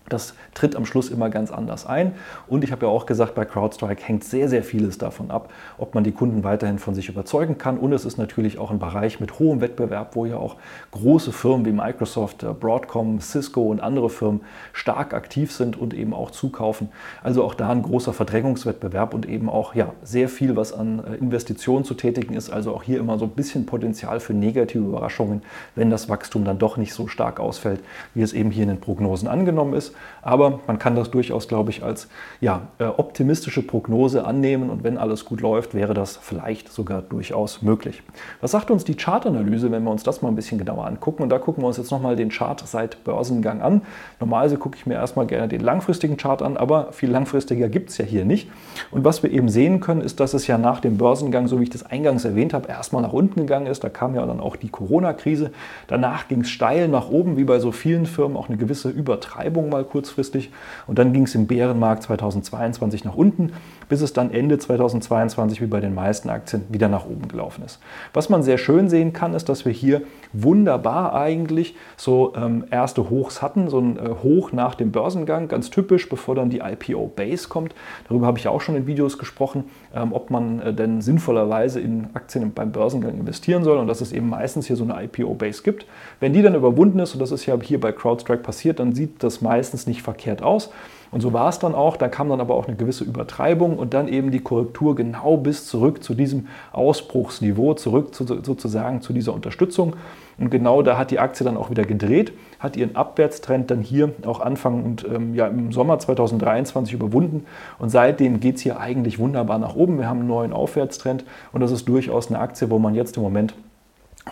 Das 0.08 0.36
tritt 0.54 0.76
am 0.76 0.86
Schluss 0.86 1.10
immer 1.10 1.32
ganz 1.32 1.52
anders 1.52 1.88
ein. 1.88 2.14
Und 2.48 2.64
ich 2.64 2.72
habe 2.72 2.86
ja 2.86 2.92
auch 2.92 3.08
gesagt, 3.08 3.34
bei 3.34 3.44
CrowdStrike 3.44 4.04
hängt 4.04 4.24
sehr, 4.24 4.48
sehr 4.50 4.64
vieles 4.64 5.00
davon 5.00 5.32
ab, 5.32 5.50
ob 5.80 5.96
man 5.96 6.04
die 6.04 6.12
Kunden 6.12 6.44
weiterhin 6.44 6.78
von 6.78 6.94
sich 6.94 7.10
überzeugen 7.10 7.58
kann. 7.58 7.80
Und 7.80 7.92
es 7.92 8.06
ist 8.06 8.18
natürlich 8.18 8.60
auch 8.60 8.70
ein 8.70 8.78
Bereich 8.78 9.20
mit 9.20 9.40
hohem 9.40 9.62
Wettbewerb, 9.62 10.16
wo 10.16 10.28
ja 10.28 10.38
auch 10.38 10.58
große 10.92 11.32
Firmen 11.32 11.66
wie 11.66 11.72
Microsoft, 11.72 12.44
äh, 12.44 12.54
Broadcom, 12.54 13.20
Cisco 13.20 13.64
und 13.64 13.80
andere 13.80 14.12
Firmen 14.12 14.42
stark 14.74 15.16
aktiv 15.16 15.52
sind 15.52 15.76
und 15.76 15.96
eben 15.96 16.14
auch 16.14 16.30
zukaufen. 16.30 16.90
Also 17.24 17.44
auch 17.44 17.56
da 17.56 17.70
ein 17.70 17.82
großer 17.82 18.14
Verdrängungswettbewerb 18.14 19.16
und 19.16 19.28
eben 19.28 19.50
auch 19.50 19.74
ja, 19.74 19.94
sehr 20.04 20.30
viel, 20.30 20.56
was 20.56 20.72
an 20.72 21.04
äh, 21.04 21.16
Investitionen 21.16 21.84
zu 21.84 21.96
tätigen 21.96 22.36
ist. 22.36 22.52
Also 22.52 22.76
auch 22.76 22.84
hier 22.84 23.00
immer 23.00 23.18
so 23.18 23.26
ein 23.26 23.32
bisschen 23.32 23.66
Potenzial 23.66 24.20
für 24.20 24.36
negative 24.36 24.86
Überraschungen, 24.86 25.42
wenn 25.74 25.90
das 25.90 26.10
Wachstum 26.10 26.46
dann 26.46 26.60
doch 26.60 26.78
nicht 26.78 26.94
so 26.94 27.08
stark 27.08 27.40
ausfällt, 27.40 27.80
wie 28.14 28.22
es 28.22 28.34
eben 28.34 28.52
hier 28.52 28.64
in 28.64 28.70
den 28.70 28.80
Prognosen 28.80 29.28
angenommen 29.28 29.74
ist. 29.74 29.95
Aber 30.22 30.60
man 30.68 30.80
kann 30.80 30.96
das 30.96 31.12
durchaus, 31.12 31.48
glaube 31.48 31.70
ich, 31.70 31.84
als 31.84 32.08
ja, 32.42 32.62
äh, 32.80 32.86
optimistische 32.86 33.62
Prognose 33.62 34.26
annehmen 34.26 34.70
und 34.70 34.84
wenn 34.84 34.98
alles 34.98 35.26
gut 35.26 35.42
läuft, 35.42 35.74
wäre 35.76 35.94
das 35.94 36.18
vielleicht 36.18 36.72
sogar 36.72 37.02
durchaus 37.02 37.62
möglich. 37.62 38.02
Was 38.42 38.52
sagt 38.52 38.72
uns 38.72 38.84
die 38.84 38.96
Chartanalyse, 38.96 39.72
wenn 39.72 39.84
wir 39.84 39.92
uns 39.92 40.04
das 40.04 40.22
mal 40.22 40.30
ein 40.30 40.36
bisschen 40.36 40.58
genauer 40.58 40.88
angucken? 40.88 41.24
Und 41.24 41.30
da 41.30 41.38
gucken 41.38 41.64
wir 41.64 41.68
uns 41.68 41.78
jetzt 41.78 41.92
nochmal 41.92 42.16
den 42.16 42.30
Chart 42.30 42.62
seit 42.66 43.04
Börsengang 43.04 43.62
an. 43.62 43.82
Normalerweise 44.20 44.58
gucke 44.58 44.78
ich 44.78 44.86
mir 44.86 44.96
erstmal 44.96 45.28
gerne 45.28 45.48
den 45.48 45.62
langfristigen 45.62 46.18
Chart 46.18 46.42
an, 46.42 46.58
aber 46.58 46.92
viel 46.92 47.10
langfristiger 47.10 47.70
gibt 47.70 47.92
es 47.92 47.98
ja 47.98 48.06
hier 48.06 48.26
nicht. 48.26 48.50
Und 48.92 49.06
was 49.06 49.24
wir 49.24 49.32
eben 49.32 49.50
sehen 49.50 49.80
können, 49.80 50.02
ist, 50.02 50.20
dass 50.20 50.34
es 50.34 50.48
ja 50.48 50.58
nach 50.58 50.80
dem 50.80 50.98
Börsengang, 50.98 51.48
so 51.48 51.60
wie 51.60 51.64
ich 51.64 51.70
das 51.70 51.84
eingangs 51.84 52.26
erwähnt 52.26 52.54
habe, 52.54 52.68
erstmal 52.68 53.02
nach 53.02 53.14
unten 53.14 53.42
gegangen 53.42 53.68
ist. 53.68 53.84
Da 53.84 53.90
kam 53.90 54.16
ja 54.16 54.26
dann 54.26 54.40
auch 54.40 54.56
die 54.56 54.70
Corona-Krise. 54.70 55.52
Danach 55.88 56.28
ging 56.28 56.42
es 56.42 56.50
steil 56.50 56.88
nach 56.88 57.10
oben, 57.10 57.38
wie 57.38 57.44
bei 57.44 57.60
so 57.60 57.72
vielen 57.72 58.06
Firmen, 58.06 58.36
auch 58.36 58.50
eine 58.50 58.58
gewisse 58.58 58.90
Übertreibung 58.90 59.70
mal 59.70 59.85
kurzfristig. 59.86 60.52
Und 60.88 61.00
dann 61.00 61.14
ging 61.14 61.24
es 61.24 61.36
im 61.36 61.48
Bärenmarkt 61.48 62.04
2022 62.04 63.04
nach 63.04 63.16
unten, 63.16 63.54
bis 63.90 64.02
es 64.02 64.14
dann 64.14 64.32
Ende 64.32 64.58
2022 64.58 65.62
wie 65.62 65.68
bei 65.68 65.80
den 65.80 65.94
meisten 65.94 66.30
Aktien 66.30 66.64
wieder 66.70 66.88
nach 66.88 67.06
oben 67.06 67.28
gelaufen 67.28 67.64
ist. 67.64 67.80
Was 68.14 68.30
man 68.30 68.44
sehr 68.44 68.58
schön 68.58 68.90
sehen 68.90 69.14
kann, 69.14 69.34
ist, 69.34 69.50
dass 69.50 69.66
wir 69.66 69.72
hier 69.72 70.02
wunderbar 70.34 71.14
eigentlich 71.14 71.76
so 71.98 72.34
ähm, 72.36 72.66
erste 72.72 73.10
Hochs 73.10 73.42
hatten, 73.42 73.70
so 73.70 73.80
ein 73.80 73.98
äh, 73.98 74.10
Hoch 74.24 74.52
nach 74.52 74.76
dem 74.76 74.92
Börsengang, 74.92 75.48
ganz 75.48 75.70
typisch, 75.70 76.10
bevor 76.10 76.36
dann 76.36 76.50
die 76.50 76.60
IPO 76.60 77.12
Base 77.16 77.48
kommt. 77.48 77.74
Darüber 78.08 78.28
habe 78.28 78.38
ich 78.38 78.46
ja 78.46 78.52
auch 78.52 78.62
schon 78.62 78.76
in 78.76 78.88
Videos 78.88 79.18
gesprochen, 79.18 79.66
ähm, 79.96 80.14
ob 80.14 80.30
man 80.30 80.60
äh, 80.60 80.74
denn 80.74 81.02
sinnvollerweise 81.02 81.80
in 81.80 82.08
Aktien 82.14 82.54
beim 82.54 82.72
Börsengang 82.72 83.18
investieren 83.18 83.64
soll 83.64 83.78
und 83.78 83.88
dass 83.88 84.02
es 84.02 84.12
eben 84.12 84.30
meistens 84.30 84.68
hier 84.68 84.76
so 84.76 84.84
eine 84.84 85.04
IPO 85.04 85.34
Base 85.36 85.64
gibt. 85.64 85.86
Wenn 86.20 86.34
die 86.34 86.42
dann 86.42 86.56
überwunden 86.56 87.00
ist, 87.00 87.14
und 87.14 87.20
das 87.20 87.32
ist 87.32 87.46
ja 87.46 87.58
hier 87.62 87.80
bei 87.80 87.92
CrowdStrike 87.92 88.44
passiert, 88.44 88.80
dann 88.80 88.94
sieht 88.94 89.24
das 89.24 89.42
meistens 89.42 89.88
nicht 89.88 90.02
verkehrt 90.02 90.42
aus. 90.42 90.72
Und 91.16 91.22
so 91.22 91.32
war 91.32 91.48
es 91.48 91.60
dann 91.60 91.76
auch. 91.76 91.96
Da 91.96 92.10
kam 92.10 92.28
dann 92.28 92.42
aber 92.42 92.56
auch 92.56 92.68
eine 92.68 92.76
gewisse 92.76 93.06
Übertreibung 93.06 93.80
und 93.80 93.94
dann 93.94 94.10
eben 94.10 94.32
die 94.32 94.42
Korrektur 94.42 94.98
genau 94.98 95.38
bis 95.38 95.66
zurück 95.66 96.04
zu 96.04 96.14
diesem 96.14 96.48
Ausbruchsniveau, 96.74 97.74
zurück 97.76 98.14
zu, 98.14 98.26
sozusagen 98.26 99.02
zu 99.02 99.14
dieser 99.14 99.34
Unterstützung. 99.34 99.96
Und 100.38 100.50
genau 100.50 100.82
da 100.82 100.98
hat 100.98 101.12
die 101.12 101.20
Aktie 101.20 101.46
dann 101.46 101.56
auch 101.56 101.70
wieder 101.70 101.86
gedreht, 101.86 102.34
hat 102.60 102.76
ihren 102.76 102.98
Abwärtstrend 102.98 103.72
dann 103.72 103.80
hier 103.80 104.12
auch 104.26 104.42
Anfang 104.42 104.84
und 104.84 105.06
ähm, 105.06 105.34
ja, 105.36 105.48
im 105.48 105.72
Sommer 105.72 106.00
2023 106.00 106.94
überwunden. 106.94 107.46
Und 107.80 107.92
seitdem 107.92 108.42
geht 108.42 108.58
es 108.58 108.64
hier 108.64 108.82
eigentlich 108.82 109.18
wunderbar 109.18 109.58
nach 109.58 109.78
oben. 109.78 109.98
Wir 109.98 110.10
haben 110.10 110.20
einen 110.20 110.28
neuen 110.28 110.52
Aufwärtstrend 110.52 111.24
und 111.54 111.62
das 111.62 111.72
ist 111.72 111.88
durchaus 111.88 112.28
eine 112.28 112.40
Aktie, 112.40 112.70
wo 112.70 112.78
man 112.78 112.94
jetzt 112.94 113.16
im 113.16 113.24
Moment 113.24 113.54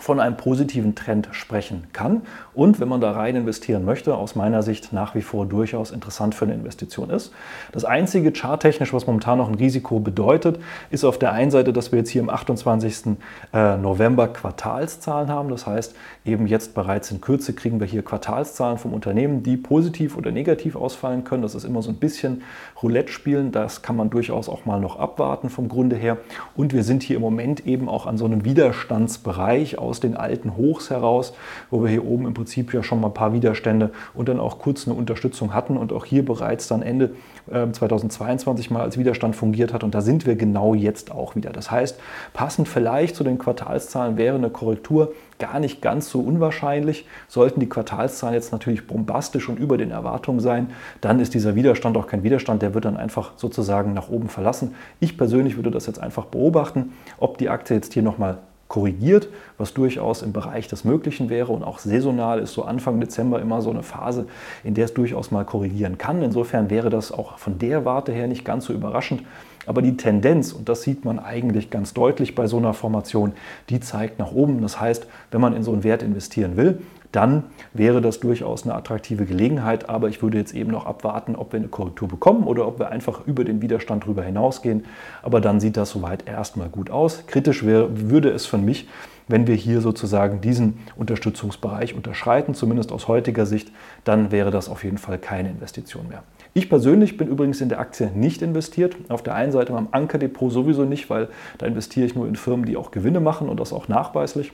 von 0.00 0.18
einem 0.18 0.36
positiven 0.36 0.94
Trend 0.94 1.28
sprechen 1.32 1.84
kann 1.92 2.22
und 2.52 2.80
wenn 2.80 2.88
man 2.88 3.00
da 3.00 3.12
rein 3.12 3.36
investieren 3.36 3.84
möchte, 3.84 4.14
aus 4.16 4.34
meiner 4.34 4.62
Sicht 4.62 4.92
nach 4.92 5.14
wie 5.14 5.22
vor 5.22 5.46
durchaus 5.46 5.90
interessant 5.90 6.34
für 6.34 6.44
eine 6.44 6.54
Investition 6.54 7.10
ist. 7.10 7.32
Das 7.72 7.84
einzige 7.84 8.32
charttechnisch, 8.32 8.92
was 8.92 9.06
momentan 9.06 9.38
noch 9.38 9.48
ein 9.48 9.54
Risiko 9.54 10.00
bedeutet, 10.00 10.58
ist 10.90 11.04
auf 11.04 11.18
der 11.18 11.32
einen 11.32 11.50
Seite, 11.50 11.72
dass 11.72 11.92
wir 11.92 12.00
jetzt 12.00 12.10
hier 12.10 12.22
am 12.22 12.28
28. 12.28 13.16
Äh, 13.52 13.76
November 13.76 14.28
Quartalszahlen 14.28 15.28
haben. 15.28 15.48
Das 15.48 15.66
heißt, 15.66 15.94
eben 16.24 16.46
jetzt 16.46 16.74
bereits 16.74 17.10
in 17.10 17.20
Kürze 17.20 17.52
kriegen 17.52 17.80
wir 17.80 17.86
hier 17.86 18.02
Quartalszahlen 18.02 18.78
vom 18.78 18.92
Unternehmen, 18.94 19.42
die 19.42 19.56
positiv 19.56 20.16
oder 20.16 20.30
negativ 20.30 20.76
ausfallen 20.76 21.24
können. 21.24 21.42
Das 21.42 21.54
ist 21.54 21.64
immer 21.64 21.82
so 21.82 21.90
ein 21.90 21.96
bisschen 21.96 22.42
Roulette 22.82 23.12
spielen. 23.12 23.52
Das 23.52 23.82
kann 23.82 23.96
man 23.96 24.10
durchaus 24.10 24.48
auch 24.48 24.64
mal 24.64 24.80
noch 24.80 24.98
abwarten 24.98 25.50
vom 25.50 25.68
Grunde 25.68 25.96
her. 25.96 26.18
Und 26.56 26.72
wir 26.72 26.82
sind 26.82 27.02
hier 27.02 27.16
im 27.16 27.22
Moment 27.22 27.66
eben 27.66 27.88
auch 27.88 28.06
an 28.06 28.18
so 28.18 28.24
einem 28.24 28.44
Widerstandsbereich 28.44 29.78
aus 29.84 30.00
den 30.00 30.16
alten 30.16 30.56
Hochs 30.56 30.90
heraus, 30.90 31.34
wo 31.70 31.82
wir 31.82 31.90
hier 31.90 32.04
oben 32.04 32.26
im 32.26 32.34
Prinzip 32.34 32.72
ja 32.74 32.82
schon 32.82 33.00
mal 33.00 33.08
ein 33.08 33.14
paar 33.14 33.32
Widerstände 33.32 33.90
und 34.14 34.28
dann 34.28 34.40
auch 34.40 34.58
kurz 34.58 34.86
eine 34.86 34.96
Unterstützung 34.96 35.54
hatten 35.54 35.76
und 35.76 35.92
auch 35.92 36.04
hier 36.04 36.24
bereits 36.24 36.68
dann 36.68 36.82
Ende 36.82 37.10
2022 37.50 38.68
ähm, 38.70 38.74
mal 38.74 38.82
als 38.82 38.96
Widerstand 38.96 39.36
fungiert 39.36 39.72
hat. 39.72 39.84
Und 39.84 39.94
da 39.94 40.00
sind 40.00 40.26
wir 40.26 40.36
genau 40.36 40.74
jetzt 40.74 41.10
auch 41.10 41.36
wieder. 41.36 41.50
Das 41.50 41.70
heißt, 41.70 41.98
passend 42.32 42.68
vielleicht 42.68 43.16
zu 43.16 43.24
den 43.24 43.38
Quartalszahlen 43.38 44.16
wäre 44.16 44.36
eine 44.36 44.50
Korrektur 44.50 45.12
gar 45.38 45.60
nicht 45.60 45.82
ganz 45.82 46.10
so 46.10 46.20
unwahrscheinlich. 46.20 47.06
Sollten 47.28 47.60
die 47.60 47.68
Quartalszahlen 47.68 48.34
jetzt 48.34 48.52
natürlich 48.52 48.86
bombastisch 48.86 49.48
und 49.48 49.58
über 49.58 49.76
den 49.76 49.90
Erwartungen 49.90 50.40
sein, 50.40 50.70
dann 51.00 51.20
ist 51.20 51.34
dieser 51.34 51.54
Widerstand 51.54 51.96
auch 51.96 52.06
kein 52.06 52.22
Widerstand, 52.22 52.62
der 52.62 52.74
wird 52.74 52.84
dann 52.84 52.96
einfach 52.96 53.32
sozusagen 53.36 53.92
nach 53.94 54.08
oben 54.08 54.28
verlassen. 54.28 54.74
Ich 55.00 55.18
persönlich 55.18 55.56
würde 55.56 55.70
das 55.70 55.86
jetzt 55.86 56.00
einfach 56.00 56.26
beobachten, 56.26 56.92
ob 57.18 57.38
die 57.38 57.48
Aktie 57.48 57.76
jetzt 57.76 57.92
hier 57.92 58.02
nochmal 58.02 58.38
korrigiert, 58.68 59.28
was 59.58 59.74
durchaus 59.74 60.22
im 60.22 60.32
Bereich 60.32 60.68
des 60.68 60.84
Möglichen 60.84 61.28
wäre 61.28 61.52
und 61.52 61.62
auch 61.62 61.78
saisonal 61.78 62.38
ist 62.38 62.54
so 62.54 62.64
Anfang 62.64 63.00
Dezember 63.00 63.40
immer 63.40 63.62
so 63.62 63.70
eine 63.70 63.82
Phase, 63.82 64.26
in 64.64 64.74
der 64.74 64.86
es 64.86 64.94
durchaus 64.94 65.30
mal 65.30 65.44
korrigieren 65.44 65.98
kann. 65.98 66.22
Insofern 66.22 66.70
wäre 66.70 66.90
das 66.90 67.12
auch 67.12 67.38
von 67.38 67.58
der 67.58 67.84
Warte 67.84 68.12
her 68.12 68.26
nicht 68.26 68.44
ganz 68.44 68.64
so 68.66 68.72
überraschend. 68.72 69.22
Aber 69.66 69.80
die 69.80 69.96
Tendenz, 69.96 70.52
und 70.52 70.68
das 70.68 70.82
sieht 70.82 71.04
man 71.04 71.18
eigentlich 71.18 71.70
ganz 71.70 71.94
deutlich 71.94 72.34
bei 72.34 72.46
so 72.46 72.58
einer 72.58 72.74
Formation, 72.74 73.32
die 73.70 73.80
zeigt 73.80 74.18
nach 74.18 74.32
oben. 74.32 74.60
Das 74.60 74.80
heißt, 74.80 75.06
wenn 75.30 75.40
man 75.40 75.54
in 75.54 75.62
so 75.62 75.72
einen 75.72 75.84
Wert 75.84 76.02
investieren 76.02 76.56
will, 76.56 76.82
dann 77.14 77.44
wäre 77.72 78.00
das 78.00 78.20
durchaus 78.20 78.64
eine 78.64 78.74
attraktive 78.74 79.24
Gelegenheit. 79.24 79.88
Aber 79.88 80.08
ich 80.08 80.22
würde 80.22 80.38
jetzt 80.38 80.54
eben 80.54 80.70
noch 80.70 80.86
abwarten, 80.86 81.36
ob 81.36 81.52
wir 81.52 81.60
eine 81.60 81.68
Korrektur 81.68 82.08
bekommen 82.08 82.44
oder 82.44 82.66
ob 82.66 82.78
wir 82.78 82.90
einfach 82.90 83.26
über 83.26 83.44
den 83.44 83.62
Widerstand 83.62 84.06
drüber 84.06 84.22
hinausgehen. 84.22 84.84
Aber 85.22 85.40
dann 85.40 85.60
sieht 85.60 85.76
das 85.76 85.90
soweit 85.90 86.26
erstmal 86.28 86.68
gut 86.68 86.90
aus. 86.90 87.26
Kritisch 87.26 87.64
wäre, 87.64 88.10
würde 88.10 88.30
es 88.30 88.46
von 88.46 88.64
mich, 88.64 88.88
wenn 89.28 89.46
wir 89.46 89.54
hier 89.54 89.80
sozusagen 89.80 90.40
diesen 90.40 90.78
Unterstützungsbereich 90.96 91.94
unterschreiten, 91.94 92.54
zumindest 92.54 92.92
aus 92.92 93.08
heutiger 93.08 93.46
Sicht, 93.46 93.72
dann 94.04 94.30
wäre 94.30 94.50
das 94.50 94.68
auf 94.68 94.84
jeden 94.84 94.98
Fall 94.98 95.18
keine 95.18 95.50
Investition 95.50 96.08
mehr. 96.08 96.24
Ich 96.52 96.68
persönlich 96.68 97.16
bin 97.16 97.28
übrigens 97.28 97.60
in 97.60 97.68
der 97.68 97.80
Aktie 97.80 98.10
nicht 98.14 98.42
investiert. 98.42 98.96
Auf 99.08 99.22
der 99.22 99.34
einen 99.34 99.50
Seite 99.50 99.72
beim 99.72 99.88
Ankerdepot 99.90 100.52
sowieso 100.52 100.84
nicht, 100.84 101.10
weil 101.10 101.28
da 101.58 101.66
investiere 101.66 102.06
ich 102.06 102.14
nur 102.14 102.28
in 102.28 102.36
Firmen, 102.36 102.66
die 102.66 102.76
auch 102.76 102.90
Gewinne 102.90 103.20
machen 103.20 103.48
und 103.48 103.58
das 103.58 103.72
auch 103.72 103.88
nachweislich. 103.88 104.52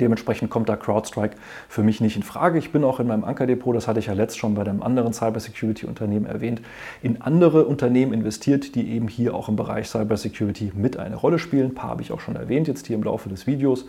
Dementsprechend 0.00 0.50
kommt 0.50 0.68
da 0.68 0.76
CrowdStrike 0.76 1.36
für 1.68 1.82
mich 1.82 2.00
nicht 2.00 2.16
in 2.16 2.22
Frage. 2.22 2.58
Ich 2.58 2.72
bin 2.72 2.82
auch 2.84 2.98
in 2.98 3.06
meinem 3.06 3.24
Ankerdepot, 3.24 3.76
das 3.76 3.88
hatte 3.88 3.98
ich 4.00 4.06
ja 4.06 4.14
letzt 4.14 4.38
schon 4.38 4.54
bei 4.54 4.62
einem 4.62 4.82
anderen 4.82 5.12
Cybersecurity-Unternehmen 5.12 6.26
erwähnt, 6.26 6.62
in 7.02 7.20
andere 7.20 7.66
Unternehmen 7.66 8.12
investiert, 8.12 8.74
die 8.74 8.90
eben 8.90 9.08
hier 9.08 9.34
auch 9.34 9.48
im 9.48 9.56
Bereich 9.56 9.88
Cybersecurity 9.88 10.72
mit 10.74 10.96
eine 10.96 11.16
Rolle 11.16 11.38
spielen. 11.38 11.70
Ein 11.70 11.74
paar 11.74 11.90
habe 11.90 12.02
ich 12.02 12.12
auch 12.12 12.20
schon 12.20 12.36
erwähnt 12.36 12.68
jetzt 12.68 12.86
hier 12.86 12.96
im 12.96 13.02
Laufe 13.02 13.28
des 13.28 13.46
Videos. 13.46 13.86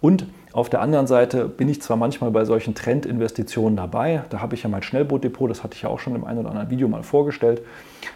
Und 0.00 0.26
auf 0.56 0.70
der 0.70 0.80
anderen 0.80 1.06
Seite 1.06 1.48
bin 1.48 1.68
ich 1.68 1.82
zwar 1.82 1.98
manchmal 1.98 2.30
bei 2.30 2.46
solchen 2.46 2.74
Trendinvestitionen 2.74 3.76
dabei, 3.76 4.22
da 4.30 4.40
habe 4.40 4.54
ich 4.54 4.62
ja 4.62 4.70
mein 4.70 4.82
Schnellbootdepot, 4.82 5.50
das 5.50 5.62
hatte 5.62 5.74
ich 5.74 5.82
ja 5.82 5.90
auch 5.90 5.98
schon 5.98 6.14
im 6.14 6.24
einen 6.24 6.38
oder 6.38 6.48
anderen 6.48 6.70
Video 6.70 6.88
mal 6.88 7.02
vorgestellt. 7.02 7.60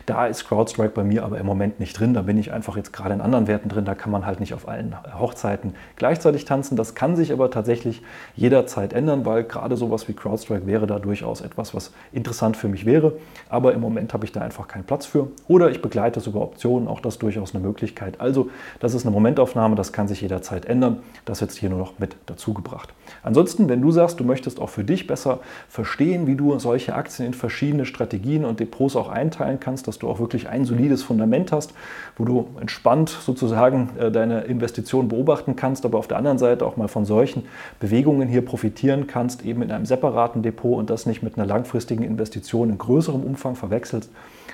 Da 0.07 0.27
ist 0.27 0.47
CrowdStrike 0.47 0.91
bei 0.91 1.05
mir 1.05 1.25
aber 1.25 1.39
im 1.39 1.47
Moment 1.47 1.81
nicht 1.81 1.99
drin. 1.99 2.15
Da 2.15 2.23
bin 2.23 2.39
ich 2.39 2.53
einfach 2.53 2.77
jetzt 2.77 2.93
gerade 2.93 3.15
in 3.15 3.21
anderen 3.21 3.47
Werten 3.47 3.69
drin. 3.69 3.85
Da 3.85 3.95
kann 3.95 4.11
man 4.11 4.25
halt 4.25 4.41
nicht 4.41 4.55
auf 4.55 4.69
allen 4.69 4.95
Hochzeiten 5.19 5.75
gleichzeitig 5.97 6.45
tanzen. 6.45 6.77
Das 6.77 6.95
kann 6.95 7.17
sich 7.17 7.33
aber 7.33 7.51
tatsächlich 7.51 8.03
jederzeit 8.35 8.93
ändern, 8.93 9.27
weil 9.27 9.45
gerade 9.45 9.77
sowas 9.77 10.09
wie 10.09 10.15
CrowdStrike 10.15 10.67
wäre 10.67 10.87
da 10.87 10.99
durchaus 10.99 11.41
etwas, 11.41 11.75
was 11.75 11.93
interessant 12.13 12.57
für 12.57 12.69
mich 12.69 12.87
wäre. 12.87 13.15
Aber 13.49 13.75
im 13.75 13.81
Moment 13.81 14.15
habe 14.15 14.25
ich 14.25 14.33
da 14.33 14.41
einfach 14.41 14.69
keinen 14.69 14.85
Platz 14.85 15.07
für. 15.07 15.29
Oder 15.49 15.71
ich 15.71 15.83
begleite 15.83 16.21
sogar 16.21 16.43
Optionen, 16.43 16.89
auch 16.89 17.01
das 17.01 17.19
durchaus 17.19 17.55
eine 17.55 17.63
Möglichkeit. 17.63 18.21
Also 18.21 18.49
das 18.79 18.95
ist 18.95 19.05
eine 19.05 19.13
Momentaufnahme, 19.13 19.77
das 19.77 19.93
kann 19.93 20.09
sich 20.09 20.21
jederzeit 20.21 20.65
ändern. 20.65 21.03
Das 21.25 21.41
jetzt 21.41 21.59
hier 21.59 21.71
nur 21.71 21.79
noch 21.79 21.99
mit 21.99 22.17
dazu 22.31 22.55
gebracht. 22.55 22.95
Ansonsten, 23.23 23.69
wenn 23.69 23.83
du 23.83 23.91
sagst, 23.91 24.21
du 24.21 24.25
möchtest 24.25 24.61
auch 24.61 24.69
für 24.69 24.85
dich 24.85 25.07
besser 25.07 25.41
verstehen, 25.69 26.27
wie 26.27 26.37
du 26.37 26.59
solche 26.59 26.95
Aktien 26.95 27.27
in 27.27 27.35
verschiedene 27.35 27.85
Strategien 27.85 28.45
und 28.45 28.61
Depots 28.61 28.97
auch 28.97 29.09
einteilen 29.09 29.61
kannst, 29.61 29.89
dass 29.89 29.99
du 29.99 30.09
auch 30.09 30.21
wirklich 30.21 30.49
ein 30.49 30.65
solides 30.65 31.03
Fundament 31.03 31.53
hast, 31.53 31.75
wo 32.17 32.25
du 32.25 32.49
entspannt 32.61 33.11
sozusagen 33.11 33.91
äh, 33.99 34.11
deine 34.11 34.43
Investition 34.43 35.09
beobachten 35.09 35.57
kannst, 35.57 35.85
aber 35.85 35.99
auf 35.99 36.09
der 36.09 36.17
anderen 36.17 36.39
Seite 36.39 36.65
auch 36.65 36.77
mal 36.77 36.89
von 36.89 37.05
solchen 37.05 37.45
Bewegungen 37.79 38.29
hier 38.29 38.45
profitieren 38.45 39.07
kannst, 39.07 39.45
eben 39.45 39.63
in 39.63 39.71
einem 39.71 39.87
separaten 39.87 40.43
Depot 40.43 40.79
und 40.79 40.91
das 40.91 41.07
nicht 41.07 41.23
mit 41.23 41.37
einer 41.37 41.47
langfristigen 41.47 42.05
Investition 42.05 42.71
in 42.71 42.79
größerem 42.79 43.23
Umfang 43.23 43.57
verwechselst, 43.57 44.11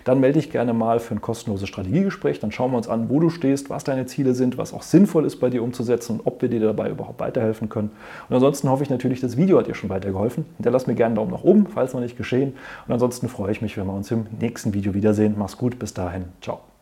dann 0.07 0.21
melde 0.21 0.39
dich 0.39 0.53
gerne 0.53 0.73
mal 0.73 1.01
für 1.01 1.17
ein 1.17 1.21
kostenloses 1.21 1.69
Strategiegespräch. 1.69 2.39
Dann 2.39 2.53
schauen 2.53 2.71
wir 2.71 2.77
uns 2.77 2.89
an, 2.89 3.11
wo 3.11 3.19
du 3.19 3.29
stehst, 3.29 3.71
was 3.71 3.83
deine 3.83 4.07
Ziele 4.07 4.35
sind, 4.35 4.57
was 4.57 4.73
auch 4.73 4.83
sinnvoll 4.83 5.27
ist 5.27 5.41
bei 5.41 5.51
dir 5.51 5.65
umzusetzen 5.65 6.21
und 6.21 6.27
ob 6.27 6.41
wir 6.41 6.49
dir 6.49 6.61
dabei 6.61 6.91
überhaupt 6.91 7.19
weiterhelfen 7.19 7.69
können. 7.69 7.91
Und 8.29 8.35
ansonsten 8.37 8.71
hoffe 8.71 8.85
ich 8.85 8.91
natürlich, 8.91 9.21
das 9.21 9.37
Video 9.37 9.59
hat 9.59 9.67
dir 9.67 9.75
schon 9.75 9.91
weitergeholfen. 9.91 10.47
Hinterlass 10.59 10.87
mir 10.87 10.95
gerne 10.95 11.09
einen 11.09 11.17
Daumen 11.17 11.33
nach 11.33 11.43
oben, 11.43 11.67
falls 11.67 11.93
noch 11.93 12.01
nicht 12.01 12.17
geschehen. 12.17 12.53
Und 12.87 12.95
ansonsten 12.95 13.29
freue 13.29 13.51
ich 13.51 13.63
mich, 13.63 13.77
wenn 13.77 13.87
wir 13.87 13.95
uns 13.95 14.09
im 14.13 14.27
nächsten 14.39 14.75
Video 14.75 14.95
wiedersehen. 14.95 15.35
Mach's 15.37 15.59
gut, 15.59 15.81
bis 15.81 15.93
dahin. 15.93 16.27
Ciao. 16.41 16.76